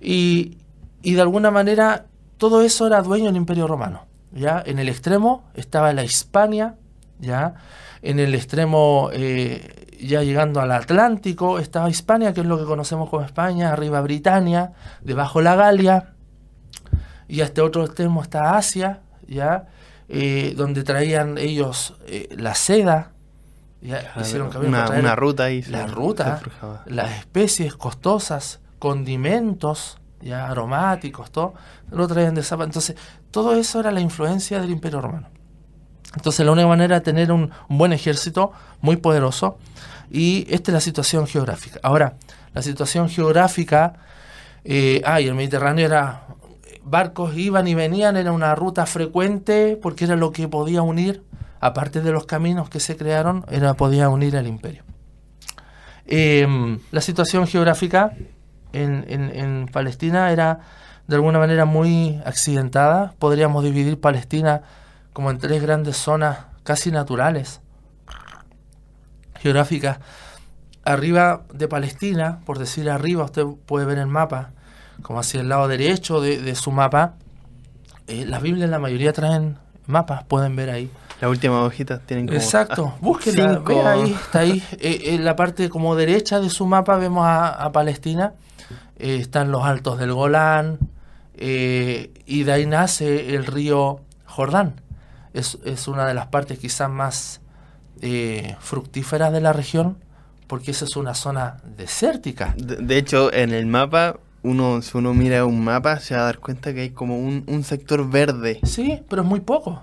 [0.00, 0.58] Y,
[1.02, 2.04] y de alguna manera
[2.38, 4.06] todo eso era dueño del Imperio Romano.
[4.32, 4.62] ¿ya?
[4.64, 6.76] En el extremo estaba la Hispania,
[7.18, 7.54] ¿ya?
[8.02, 13.10] en el extremo eh, ya llegando al Atlántico estaba Hispania, que es lo que conocemos
[13.10, 14.72] como España, arriba Britania,
[15.02, 16.14] debajo la Galia,
[17.26, 19.66] y a este otro extremo está Asia, ¿ya?
[20.08, 23.10] Eh, donde traían ellos eh, la seda,
[23.82, 25.62] ya hicieron camino para una, una ruta ahí.
[25.62, 26.40] la ruta,
[26.86, 31.54] las especies costosas, condimentos, ya aromáticos, todo,
[31.90, 32.64] lo traían de Zapa.
[32.64, 32.96] Entonces,
[33.30, 35.28] todo eso era la influencia del Imperio Romano.
[36.14, 39.58] Entonces, la única manera de tener un, buen ejército muy poderoso,
[40.10, 41.80] y esta es la situación geográfica.
[41.82, 42.16] Ahora,
[42.54, 43.94] la situación geográfica,
[44.64, 46.26] eh, ah, y el Mediterráneo era,
[46.82, 51.22] barcos iban y venían, era una ruta frecuente, porque era lo que podía unir,
[51.60, 54.84] aparte de los caminos que se crearon, era podía unir al imperio.
[56.06, 58.16] Eh, la situación geográfica
[58.72, 60.60] en, en- en Palestina era
[61.06, 63.14] de alguna manera muy accidentada.
[63.18, 64.62] Podríamos dividir Palestina
[65.12, 67.60] como en tres grandes zonas casi naturales,
[69.40, 69.98] geográficas.
[70.84, 74.50] Arriba de Palestina, por decir arriba, usted puede ver el mapa,
[75.02, 77.14] como hacia el lado derecho de, de su mapa.
[78.06, 80.90] eh, las Biblias, la mayoría traen mapas, pueden ver ahí.
[81.20, 82.38] Las últimas hojitas tienen como.
[82.38, 84.62] Exacto, búsquela, ahí, está ahí.
[84.78, 88.32] Eh, en la parte como derecha de su mapa vemos a, a Palestina,
[88.98, 90.78] eh, están los altos del Golán,
[91.34, 94.80] eh, y de ahí nace el río Jordán.
[95.34, 97.40] Es, es una de las partes quizás más
[98.00, 99.98] eh, fructíferas de la región,
[100.46, 102.54] porque esa es una zona desértica.
[102.56, 106.24] De, de hecho, en el mapa, uno, si uno mira un mapa, se va a
[106.24, 108.60] dar cuenta que hay como un, un sector verde.
[108.64, 109.82] Sí, pero es muy poco.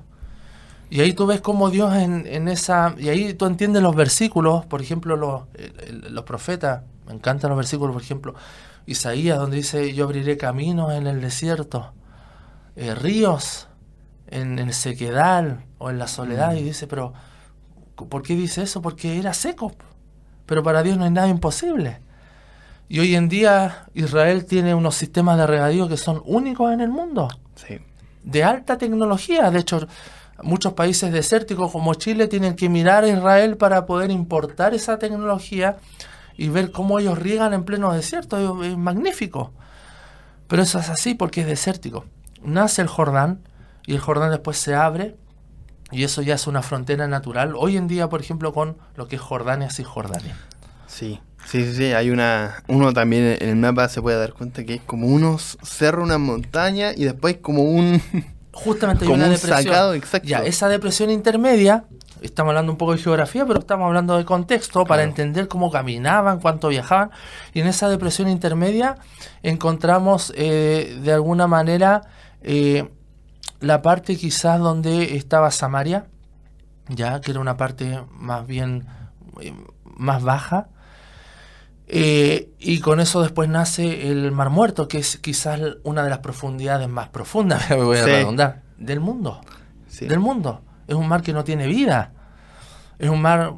[0.90, 2.96] Y ahí tú ves cómo Dios en, en esa...
[2.98, 5.44] Y ahí tú entiendes los versículos, por ejemplo, los,
[5.88, 8.36] el- los profetas, me encantan los versículos, por ejemplo,
[8.86, 11.94] Isaías, donde dice, yo abriré caminos en el desierto,
[12.76, 13.68] eh, ríos
[14.28, 17.14] en el sequedal o en la soledad, y dice, pero
[17.96, 18.82] ¿por qué dice eso?
[18.82, 19.74] Porque era seco.
[20.46, 22.00] Pero para Dios no hay nada imposible.
[22.88, 26.90] Y hoy en día Israel tiene unos sistemas de regadío que son únicos en el
[26.90, 27.80] mundo Sí.
[28.24, 29.50] de alta tecnología.
[29.50, 29.88] De hecho,
[30.44, 35.78] muchos países desérticos como Chile tienen que mirar a Israel para poder importar esa tecnología
[36.38, 38.64] y ver cómo ellos riegan en pleno desierto.
[38.64, 39.54] Es, magnífico.
[40.48, 42.06] Pero eso es así porque es desértico.
[42.44, 43.42] Nace el Jordán
[43.86, 45.16] y el Jordán después se abre
[45.92, 47.54] y eso ya es una frontera natural.
[47.56, 50.38] Hoy en día, por ejemplo, con lo que es Jordania, sí Jordania.
[50.88, 51.20] Sí.
[51.46, 52.64] Sí, sí, sí, hay una...
[52.68, 56.18] Uno también en el mapa se puede dar cuenta que es como unos cerros, una
[56.18, 58.02] montaña y después como un...
[58.52, 59.64] Justamente hay Como una un depresión.
[59.64, 60.28] sacado, exacto.
[60.28, 61.86] Ya, esa depresión intermedia,
[62.26, 66.40] estamos hablando un poco de geografía, pero estamos hablando de contexto para entender cómo caminaban,
[66.40, 67.12] cuánto viajaban.
[67.54, 68.98] Y en esa depresión intermedia
[69.44, 72.02] encontramos eh, de alguna manera
[72.42, 72.90] eh,
[73.60, 76.08] la parte quizás donde estaba Samaria,
[76.90, 78.86] ya que era una parte más bien
[79.42, 80.68] eh, más baja.
[81.88, 86.20] Eh, y con eso después nace el Mar Muerto, que es quizás una de las
[86.20, 88.10] profundidades más profundas, me voy a Sí.
[88.10, 89.42] redundar, del mundo.
[89.88, 90.08] Sí.
[90.08, 90.62] Del mundo.
[90.88, 92.12] Es un mar que no tiene vida.
[93.00, 93.54] Es un mar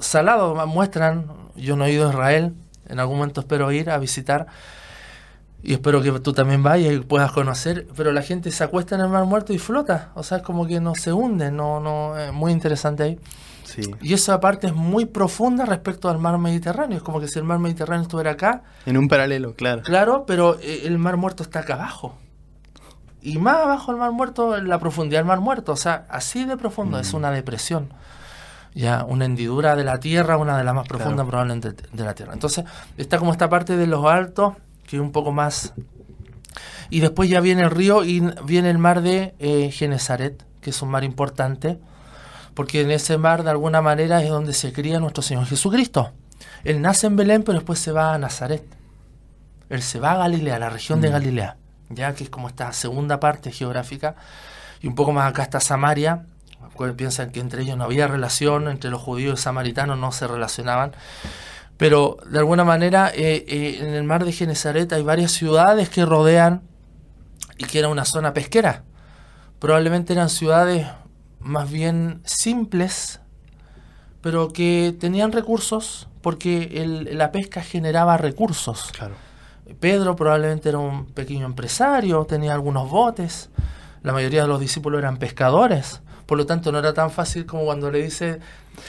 [0.00, 0.66] salado.
[0.66, 2.54] Muestran, yo no he ido a Israel,
[2.88, 4.46] en algún momento espero ir a visitar.
[5.64, 7.86] Y espero que tú también vayas y puedas conocer.
[7.96, 10.10] Pero la gente se acuesta en el mar muerto y flota.
[10.14, 11.52] O sea, es como que no se hunde.
[11.52, 13.20] No, no, es muy interesante ahí.
[13.62, 13.82] Sí.
[14.00, 16.98] Y esa parte es muy profunda respecto al mar Mediterráneo.
[16.98, 19.82] Es como que si el mar Mediterráneo estuviera acá, En un paralelo, claro.
[19.82, 22.18] claro, pero eh, el mar muerto está acá abajo.
[23.22, 25.72] Y más abajo el mar muerto, la profundidad del mar muerto.
[25.72, 27.88] O sea, así de profundo, es una depresión.
[28.74, 31.28] Ya, una hendidura de la tierra, una de las más profundas Claro.
[31.28, 32.32] probablemente de la tierra.
[32.32, 32.64] Entonces,
[32.96, 34.54] está como esta parte de los altos,
[34.86, 35.74] que es un poco más...
[36.90, 40.82] Y después ya viene el río y viene el mar de eh, Genezaret, que es
[40.82, 41.78] un mar importante,
[42.54, 46.12] porque en ese mar de alguna manera es donde se cría nuestro Señor Jesucristo.
[46.64, 48.62] Él nace en Belén, pero después se va a Nazaret.
[49.70, 51.56] Él se va a Galilea, la región de Galilea,
[51.88, 54.16] ya que es como esta segunda parte geográfica.
[54.82, 56.26] Y un poco más acá está Samaria.
[56.96, 60.92] Piensan que entre ellos no había relación, entre los judíos y samaritanos no se relacionaban.
[61.76, 66.04] Pero de alguna manera eh, eh, en el mar de Genezaret hay varias ciudades que
[66.04, 66.62] rodean
[67.58, 68.84] y que era una zona pesquera.
[69.58, 70.86] Probablemente eran ciudades
[71.40, 73.20] más bien simples,
[74.20, 78.90] pero que tenían recursos porque el- la pesca generaba recursos.
[78.92, 79.14] Claro.
[79.80, 83.50] Pedro probablemente era un pequeño empresario, tenía algunos botes,
[84.02, 87.64] la mayoría de los discípulos eran pescadores, por lo tanto no era tan fácil como
[87.64, 88.38] cuando le dice,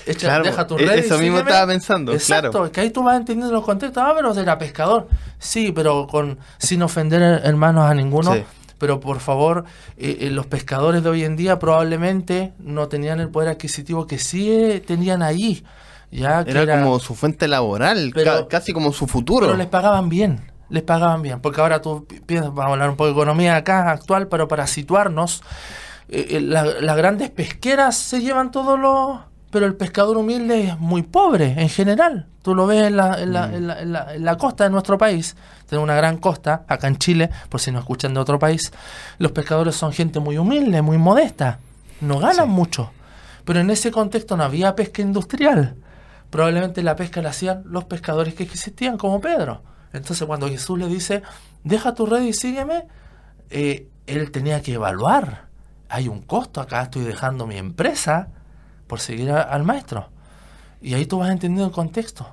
[0.05, 0.99] Echa, deja tu e- red.
[0.99, 2.13] Eso mismo estaba pensando.
[2.13, 2.71] Exacto, claro.
[2.71, 4.01] que ahí tú vas entendiendo los contextos.
[4.05, 5.07] Ah, pero era pescador.
[5.39, 8.33] Sí, pero con sin ofender hermanos a ninguno.
[8.33, 8.43] Sí.
[8.79, 9.63] Pero por favor,
[9.97, 14.17] eh, eh, los pescadores de hoy en día probablemente no tenían el poder adquisitivo que
[14.17, 15.63] sí eh, tenían allí.
[16.11, 19.47] Ya, que era, como su fuente laboral, Pero- casi como su futuro.
[19.47, 21.39] pero les pagaban bien, les pagaban bien.
[21.39, 24.47] Porque ahora tú pi- piensas, vamos a hablar un poco de economía acá actual, pero
[24.47, 25.41] para situarnos,
[26.13, 29.19] eh, la- las grandes pesqueras se llevan todos los...
[29.51, 32.27] Pero el pescador humilde es muy pobre en general.
[32.41, 34.71] Tú lo ves en la, en la- en la- en la- en la costa de
[34.71, 35.35] nuestro país.
[35.67, 38.71] Tenemos una gran costa, acá en Chile, por si nos escuchan de otro país.
[39.19, 41.59] Los pescadores son gente muy humilde, muy modesta.
[42.01, 42.91] No ganan mucho.
[43.45, 45.75] Pero en ese contexto no había pesca industrial
[46.29, 49.61] probablemente la pesca la hacían los pescadores que existían, como Pedro.
[49.93, 51.21] Entonces, cuando Jesús le dice,
[51.63, 52.87] deja tu red y sígueme,
[53.51, 55.45] eh, él tenía que evaluar.
[55.95, 58.29] Hay un costo acá, estoy dejando mi empresa
[58.87, 60.09] por seguir a- al maestro.
[60.81, 62.25] Y ahí tú vas entendiendo el contexto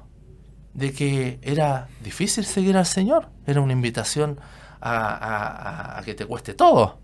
[0.73, 3.29] de que era difícil seguir al Señor.
[3.47, 4.41] Era una invitación
[4.81, 7.01] a, a- a- que te cueste todo.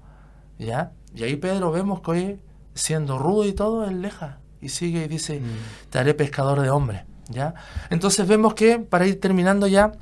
[0.59, 0.93] ¿Ya?
[1.15, 2.41] Y ahí Pedro vemos que hoy,
[2.75, 5.43] siendo rudo y todo, él deja y sigue y dice,
[5.91, 7.03] te haré pescador de hombres.
[7.29, 7.53] ¿Ya?
[7.91, 9.93] Entonces vemos que, para ir terminando ya,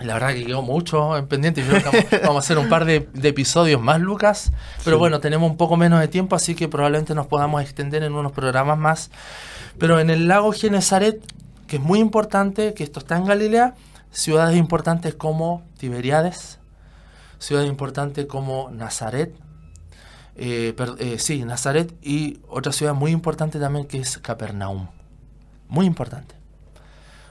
[0.00, 1.62] la verdad que quedó mucho en pendiente.
[1.62, 4.52] Yo creo que vamos, vamos a hacer un par de, de episodios más, Lucas.
[4.84, 8.14] Pero bueno, tenemos un poco menos de tiempo, así que probablemente nos podamos extender en
[8.14, 9.10] unos programas más.
[9.78, 11.20] Pero en el lago Genezaret,
[11.66, 13.74] que es muy importante, que esto está en Galilea,
[14.10, 16.58] ciudades importantes como Tiberiades,
[17.38, 19.34] ciudades importantes como Nazaret,
[20.36, 24.88] eh, per- eh, sí, Nazaret, y otra ciudad muy importante también que es Capernaum.
[25.68, 26.34] Muy importante.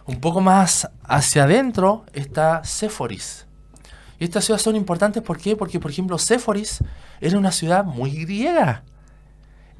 [0.09, 3.45] Un poco más hacia adentro está Séforis.
[4.17, 5.55] Y estas ciudades son importantes ¿por qué?
[5.55, 6.79] porque, por ejemplo, Séforis
[7.21, 8.83] era una ciudad muy griega.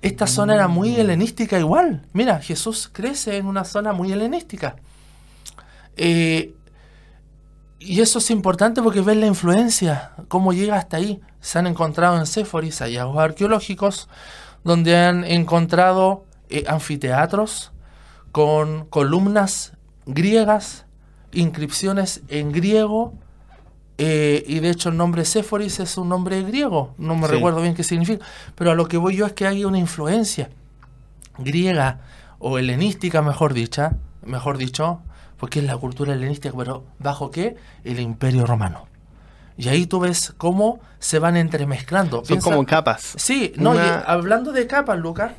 [0.03, 2.05] Esta zona era muy helenística igual.
[2.13, 4.75] Mira, Jesús crece en una zona muy helenística.
[5.97, 6.53] Eh,
[7.79, 11.19] y eso es importante porque ves la influencia, cómo llega hasta ahí.
[11.41, 14.07] Se han encontrado en Séforis hallazgos arqueológicos
[14.63, 17.71] donde han encontrado eh, anfiteatros
[18.31, 19.73] con columnas
[20.13, 20.85] griegas,
[21.31, 23.13] inscripciones en griego,
[23.97, 27.33] eh, y de hecho el nombre Séforis es un nombre griego, no me Sí.
[27.33, 30.49] recuerdo bien qué significa, pero a lo que voy yo es que hay una influencia
[31.37, 31.99] griega
[32.39, 35.01] o helenística, mejor dicha, mejor dicho,
[35.37, 37.55] porque es la cultura helenística, pero ¿bajo qué?
[37.83, 38.87] El imperio romano.
[39.57, 42.17] Y ahí tú ves cómo se van entremezclando.
[42.19, 43.13] Son Piensa- como capas.
[43.17, 45.33] Sí, no, Una- y hablando de capas, Lucas,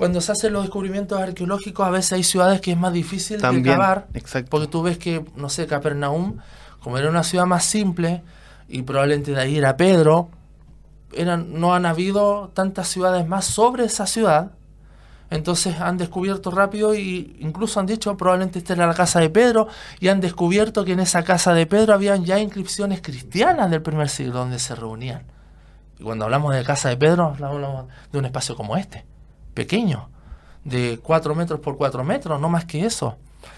[0.00, 3.64] cuando se hacen los descubrimientos arqueológicos, a veces hay ciudades que es más difícil También,
[3.64, 4.06] de cavar.
[4.14, 4.48] exacto.
[4.48, 6.38] Porque tú ves que, no sé, Capernaum,
[6.82, 8.22] como era una ciudad más simple,
[8.66, 10.30] y probablemente de ahí era Pedro,
[11.12, 14.52] eran, no han habido tantas ciudades más sobre esa ciudad.
[15.28, 19.68] Entonces han descubierto rápido y incluso han dicho probablemente esta era la casa de Pedro
[20.00, 24.08] y han descubierto que en esa casa de Pedro habían ya inscripciones cristianas del primer
[24.08, 25.24] siglo donde se reunían.
[25.98, 29.04] Y cuando hablamos de casa de Pedro, hablamos de un espacio como este,
[29.54, 30.10] pequeño,
[30.64, 33.16] de 4 metros por 4 metros, no más que eso.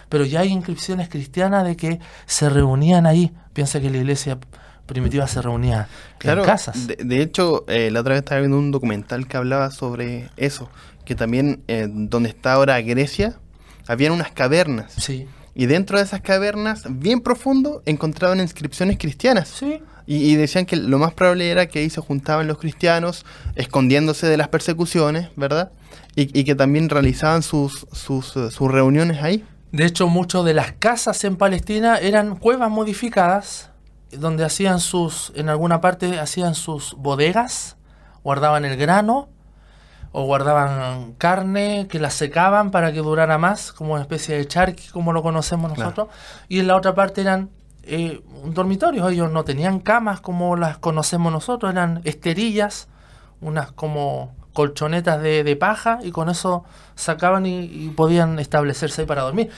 [0.09, 3.33] Pero ya hay inscripciones cristianas de que se reunían ahí.
[3.53, 4.39] Piensa que la iglesia
[4.87, 5.89] primitiva se reunía
[6.19, 6.87] Claro, en casas.
[6.87, 10.69] De, de hecho, eh, la otra vez estaba viendo un documental que hablaba sobre eso,
[11.05, 13.39] que también eh, donde está ahora Grecia,
[13.89, 14.93] habían unas cavernas.
[14.99, 19.49] Sí, Y dentro de esas cavernas, bien profundo, encontraban inscripciones cristianas.
[19.49, 23.25] sí, Y, y decían que lo más probable era que ahí se juntaban los cristianos,
[23.57, 25.73] escondiéndose de las persecuciones, ¿verdad?
[26.15, 29.45] Y, y que también realizaban sus, sus, eh, sus reuniones ahí.
[29.71, 33.71] De hecho, muchas de las casas en Palestina eran cuevas modificadas,
[34.11, 37.79] donde hacían sus, en alguna parte hacían sus bodegas,
[38.23, 39.29] guardaban el grano,
[40.15, 44.89] o guardaban carne que la secaban para que durara más, como una especie de charqui,
[44.91, 45.91] como lo conocemos Claro.
[45.91, 46.17] nosotros,
[46.49, 47.49] y en la otra parte eran
[47.85, 52.89] eh, dormitorios, ellos no tenían camas como las conocemos nosotros, eran esterillas,
[53.41, 59.07] unas como colchonetas de, de paja, y con eso sacaban y, y podían establecerse ahí
[59.07, 59.51] para dormir.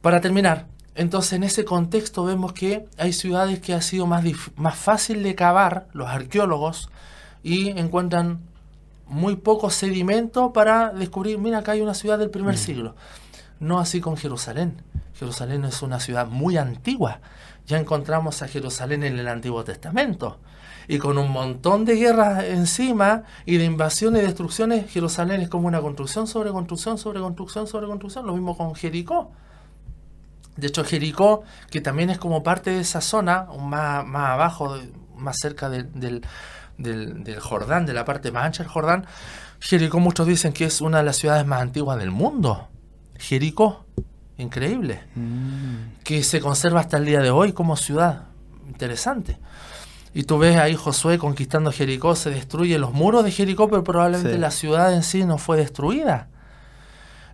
[0.00, 4.24] Para terminar, entonces en ese contexto vemos que hay ciudades que ha sido más,
[4.56, 6.88] más fácil de cavar, los arqueólogos,
[7.42, 8.40] y encuentran
[9.06, 12.96] muy poco sedimento para descubrir, mira, acá hay una ciudad del primer siglo.
[13.60, 14.82] No así con Jerusalén.
[15.14, 17.20] Jerusalén es una ciudad muy antigua.
[17.66, 20.38] Ya encontramos a Jerusalén en el Antiguo Testamento.
[20.88, 25.66] Y con un montón de guerras encima y de invasiones y destrucciones, Jerusalén es como
[25.66, 28.26] una construcción sobre construcción sobre construcción sobre construcción.
[28.26, 29.32] Lo mismo con Jericó.
[30.56, 34.78] De hecho, Jericó, que también es como parte de esa zona, más, más abajo,
[35.16, 36.22] más cerca del, del,
[36.78, 39.06] del, Jordán, de la parte más ancha del Jordán,
[39.60, 42.68] Jericó muchos dicen que es una de las ciudades más antiguas del mundo.
[43.18, 43.84] Jericó,
[44.38, 46.02] increíble, mm.
[46.04, 48.24] que se conserva hasta el día de hoy como ciudad.
[48.66, 49.38] Interesante.
[50.16, 54.38] Y tú ves ahí Josué conquistando Jericó, se destruye los muros de Jericó, pero probablemente
[54.38, 56.28] la ciudad en sí no fue destruida.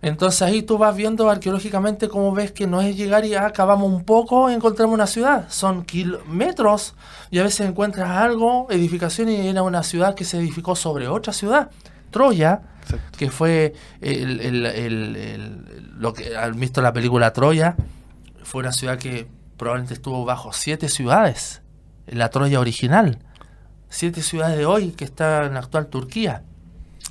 [0.01, 4.03] Entonces ahí tú vas viendo arqueológicamente cómo ves que no es llegar y acabamos un
[4.03, 5.45] poco y encontramos una ciudad.
[5.47, 6.95] Son kilómetros
[7.31, 11.31] y a veces encuentras algo, edificación y era una ciudad que se edificó sobre otra
[11.31, 11.71] ciudad.
[12.11, 12.63] Troya,
[13.17, 13.75] que fue
[15.97, 17.77] lo que han visto la película Troya,
[18.43, 19.25] fue una ciudad que
[19.55, 21.62] probablemente estuvo bajo siete ciudades,
[22.07, 23.19] la Troya original.
[23.89, 26.43] Siete ciudades de hoy que está en la actual Turquía.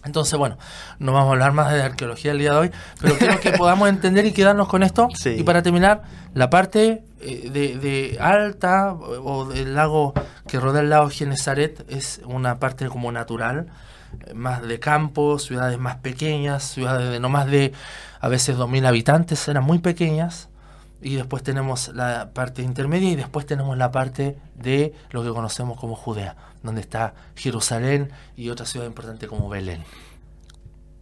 [0.05, 0.59] Entonces, bueno,
[0.99, 2.70] no vamos a hablar más de arqueología el día de hoy,
[3.01, 5.09] pero creo que podamos entender y quedarnos con esto.
[5.24, 6.03] Y para terminar,
[6.34, 10.12] la parte eh, de, alta o del lago
[10.49, 13.68] que rodea el lago Genesaret es una parte como natural,
[14.26, 17.72] eh, más de campo, ciudades más pequeñas, ciudades de no más de
[18.20, 20.49] a veces 2.000 habitantes, eran muy pequeñas.
[21.03, 25.78] Y después tenemos la parte intermedia y después tenemos la parte de lo que conocemos
[25.78, 29.82] como Judea donde está Jerusalén y otra ciudad importante como Belén.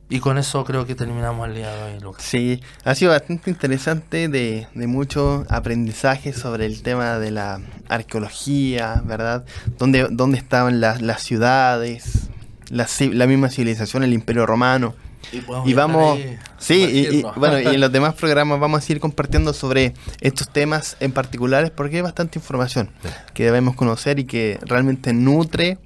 [0.08, 2.24] Y con eso creo que terminamos el día de hoy, Lucas.
[2.24, 9.02] Sí, ha sido bastante interesante de, de mucho aprendizaje sobre el tema de la arqueología,
[9.04, 9.44] ¿verdad?
[9.78, 12.28] Dónde, dónde estaban las, las ciudades,
[12.70, 14.96] la, la misma civilización, el imperio romano.
[15.32, 16.18] Y, vamos,
[16.58, 20.96] sí, y, bueno, y en los demás programas vamos a ir compartiendo sobre estos temas
[21.00, 22.90] en particulares porque hay bastante información
[23.34, 25.78] que debemos conocer y que realmente nutre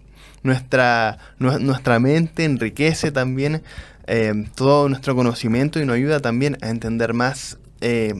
[0.42, 3.62] nuestra, nuestra mente, enriquece también
[4.07, 8.14] eh, todo nuestro conocimiento y nos ayuda también a entender más eh,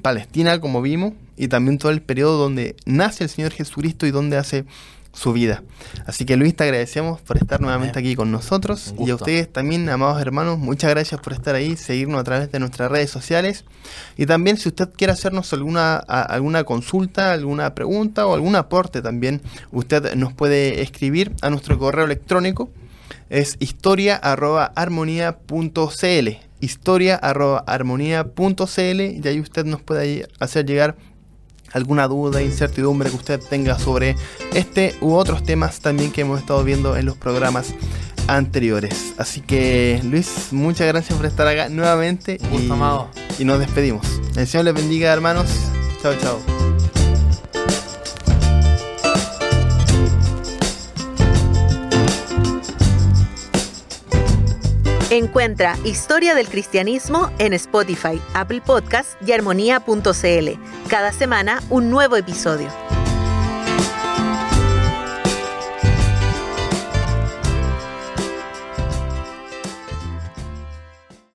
[0.00, 4.36] Palestina como vimos y también todo el periodo donde nace el Señor Jesucristo y donde
[4.36, 4.64] hace
[5.14, 5.62] su vida.
[6.06, 8.94] Así que Luis, te agradecemos por estar nuevamente aquí con nosotros.
[8.98, 12.58] y a ustedes también, amados hermanos, muchas gracias por estar ahí, seguirnos a través de
[12.58, 13.64] nuestras redes sociales.
[14.16, 19.40] Y también si usted quiere hacernos alguna, alguna consulta, alguna pregunta o algún aporte también,
[19.72, 22.70] usted nos puede escribir a nuestro correo electrónico,
[23.30, 26.28] es historia.armonía.cl
[26.60, 30.96] historia.armonía.cl y ahí usted nos puede hacer llegar
[31.74, 34.16] alguna duda, incertidumbre que usted tenga sobre
[34.54, 37.74] este u otros temas también que hemos estado viendo en los programas
[38.26, 39.12] anteriores.
[39.18, 44.06] Así que Luis, muchas gracias por estar acá nuevamente y, y nos despedimos.
[44.36, 45.46] El Señor les bendiga hermanos.
[46.00, 46.73] Chao, chao.
[55.10, 60.88] Encuentra Historia del Cristianismo en Spotify, Apple Podcast y armonía.cl.
[60.88, 62.68] Cada semana un nuevo episodio.